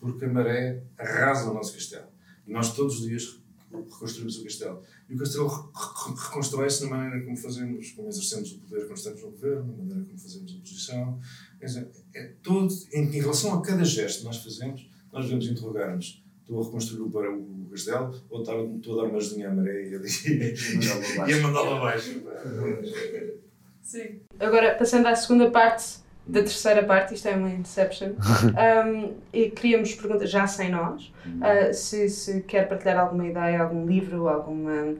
[0.00, 2.08] porque a maré arrasa o nosso castelo.
[2.44, 3.40] E nós todos os dias
[3.84, 4.82] reconstruímos o castelo.
[5.08, 9.30] E o castelo reconstrói-se na maneira como fazemos, como exercemos o poder quando estamos no
[9.30, 11.20] governo, na maneira como fazemos a oposição.
[11.60, 16.24] Dizer, é todo, em, em, relação a cada gesto que nós fazemos, nós devemos interrogar-nos.
[16.40, 19.94] Estou a reconstruir o, o castelo ou estou a dar uma ajudinha à maré e
[19.94, 22.22] a mandá-la abaixo?
[23.82, 24.20] Sim.
[24.38, 28.10] Agora, passando à segunda parte da terceira parte, isto é uma Inception,
[28.86, 33.86] um, e queríamos perguntar, já sem nós, uh, se, se quer partilhar alguma ideia, algum
[33.86, 34.96] livro, alguma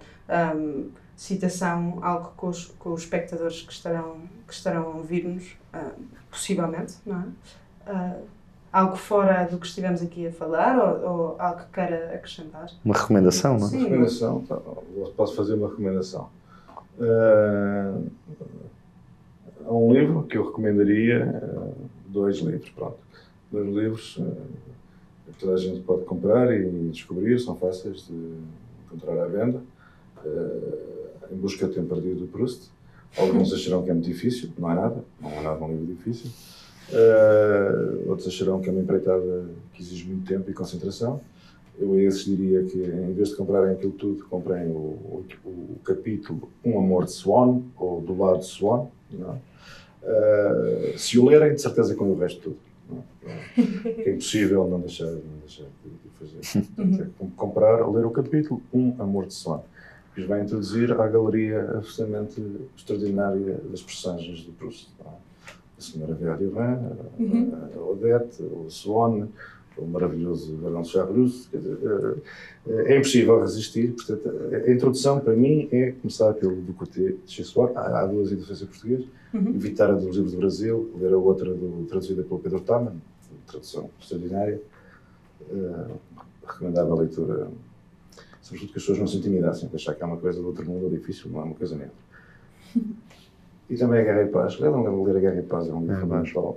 [0.55, 6.01] um, citação, algo com os, com os espectadores que estarão, que estarão a ouvir-nos, uh,
[6.31, 7.93] possivelmente, não é?
[7.93, 8.27] Uh,
[8.73, 12.69] algo fora do que estivemos aqui a falar ou, ou, algo que queira acrescentar?
[12.85, 13.71] Uma recomendação, não é?
[13.71, 13.85] Sim.
[13.85, 14.57] Recomendação, tá,
[15.17, 16.29] posso fazer uma recomendação.
[16.99, 18.11] Uh,
[19.67, 21.73] a um livro que eu recomendaria, eh,
[22.07, 22.99] dois livros, pronto.
[23.51, 28.35] Dois livros eh, que toda a gente pode comprar e descobrir, são fáceis de
[28.87, 29.61] encontrar à venda.
[30.25, 32.71] Eh, em Busca do Tempo Perdido do Proust.
[33.19, 36.31] Alguns acharão que é muito difícil, não é nada, não é nada um livro difícil.
[38.07, 41.21] outros acharão que é uma empreitada que exige muito tempo e concentração.
[41.79, 45.79] Eu a esses diria que, em vez de comprarem aquilo tudo, comprem o, o, o
[45.85, 48.87] capítulo Um Amor de Swan, ou Do Lado de Swan.
[50.03, 52.57] Uh, se o lerem, de certeza com o resto tudo.
[53.57, 53.61] É?
[54.09, 56.65] é impossível não deixar, não deixar de fazer.
[56.77, 59.61] Portanto, é comprar, ler o capítulo Um Amor de Swan,
[60.15, 62.41] que vai introduzir à galeria absolutamente
[62.77, 64.89] extraordinária das personagens de Proust.
[65.05, 65.27] É?
[65.79, 66.81] A senhora Vera Durand,
[67.19, 67.53] uhum.
[67.75, 69.29] a Odette, o Swan,
[69.79, 71.49] o maravilhoso Vernon Charlus.
[72.67, 73.93] É impossível resistir.
[73.93, 77.73] Portanto, a introdução, para mim, é começar pelo do Côté de Chessoir.
[77.77, 79.05] Há, há duas edições em português.
[79.35, 79.49] Uhum.
[79.49, 82.97] Evitar a dos livros do Brasil, ler a outra do, traduzida pelo Pedro Taman,
[83.47, 84.61] tradução extraordinária.
[85.51, 85.97] Uh,
[86.47, 87.49] recomendável a leitura,
[88.41, 90.89] sobretudo que as pessoas não se intimidassem, achar que é uma coisa do outro mundo
[90.89, 92.07] difícil, não é uma coisa neutra.
[93.69, 94.61] E também a Guerra e Paz.
[94.61, 96.57] Leiam ler a Guerra e Paz, é um livro fundamental.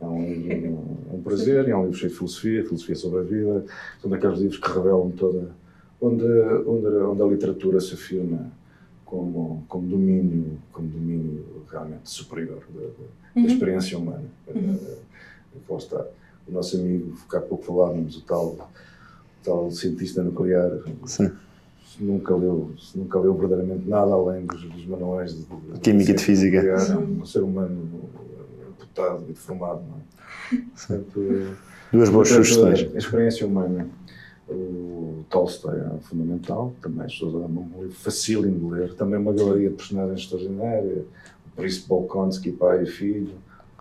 [0.00, 3.22] É um livro, um, um prazer, é um livro cheio de filosofia, filosofia sobre a
[3.22, 3.64] vida.
[4.00, 5.50] São daqueles livros que revelam toda.
[6.00, 8.50] onde, onde, onde a literatura se afirma
[9.04, 12.88] como, como domínio, como domínio realmente superior da, da,
[13.36, 13.46] uhum.
[13.46, 14.24] experiência humana.
[14.54, 14.78] Uhum.
[15.68, 16.06] Uh, está.
[16.46, 18.58] O nosso amigo, há pouco falávamos, o tal, o
[19.44, 20.70] tal cientista nuclear.
[21.06, 21.30] Sim
[22.00, 26.22] nunca leu, nunca leu verdadeiramente nada além dos, dos manuais de, de química e de
[26.22, 26.58] física.
[26.58, 27.88] É um, ser humano
[28.78, 29.82] amputado e deformado.
[29.82, 30.62] Não é?
[30.74, 31.56] Portanto,
[31.92, 32.88] Duas boas sugestões.
[32.94, 33.88] A experiência humana.
[34.48, 39.30] O Tolstói é fundamental, também as pessoas amam um livro facílimo de ler, também uma
[39.30, 41.04] galeria de personagens extraordinária,
[41.46, 43.34] o príncipe Bolkonsky, pai e filho,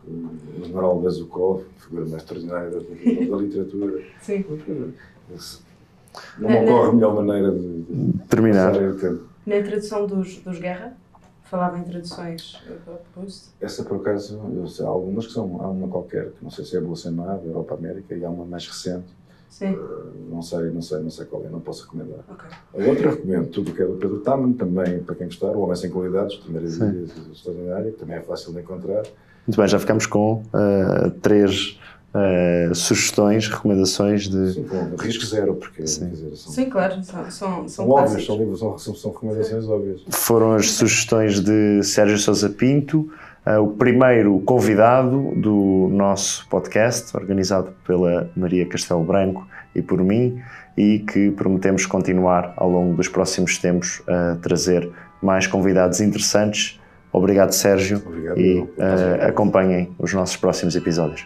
[0.05, 4.03] o general Bezukov, figura mais extraordinária da, da, da literatura.
[4.21, 4.43] Sim.
[6.37, 8.73] Não me ocorre a melhor maneira de, de terminar.
[9.45, 10.96] Na tradução dos, dos Guerra,
[11.49, 12.61] falava em traduções
[13.13, 13.49] Proust?
[13.59, 15.61] Essa, por acaso, eu sei, há algumas que são.
[15.61, 18.45] Há uma qualquer, que não sei se é Boa Semana, Europa América, e há uma
[18.45, 19.17] mais recente.
[19.49, 19.73] Sim.
[19.73, 22.19] Uh, não sei, não sei, não sei qual é, não posso recomendar.
[22.29, 22.85] Okay.
[22.85, 25.61] A outra recomendo tudo o que é do Pedro Taman, também para quem gostar, O
[25.61, 29.03] Homem Sem Qualidades, primeira vida extraordinária, que também é fácil de encontrar.
[29.47, 31.79] Muito bem, já ficamos com uh, três
[32.13, 34.53] uh, sugestões, recomendações de.
[34.53, 34.65] Sim,
[34.99, 35.85] risco zero, porque.
[35.87, 39.11] Sim, dizer, são, Sim claro, são, são, são, são óbvios, são, livros, são, são, são
[39.11, 39.71] recomendações Sim.
[39.71, 40.01] óbvias.
[40.09, 43.09] Foram as sugestões de Sérgio Sousa Pinto,
[43.45, 50.41] uh, o primeiro convidado do nosso podcast, organizado pela Maria Castelo Branco e por mim,
[50.75, 54.89] e que prometemos continuar ao longo dos próximos tempos a trazer
[55.21, 56.79] mais convidados interessantes.
[57.11, 58.67] Obrigado, Sérgio, Obrigado, e uh,
[59.27, 61.25] acompanhem os nossos próximos episódios.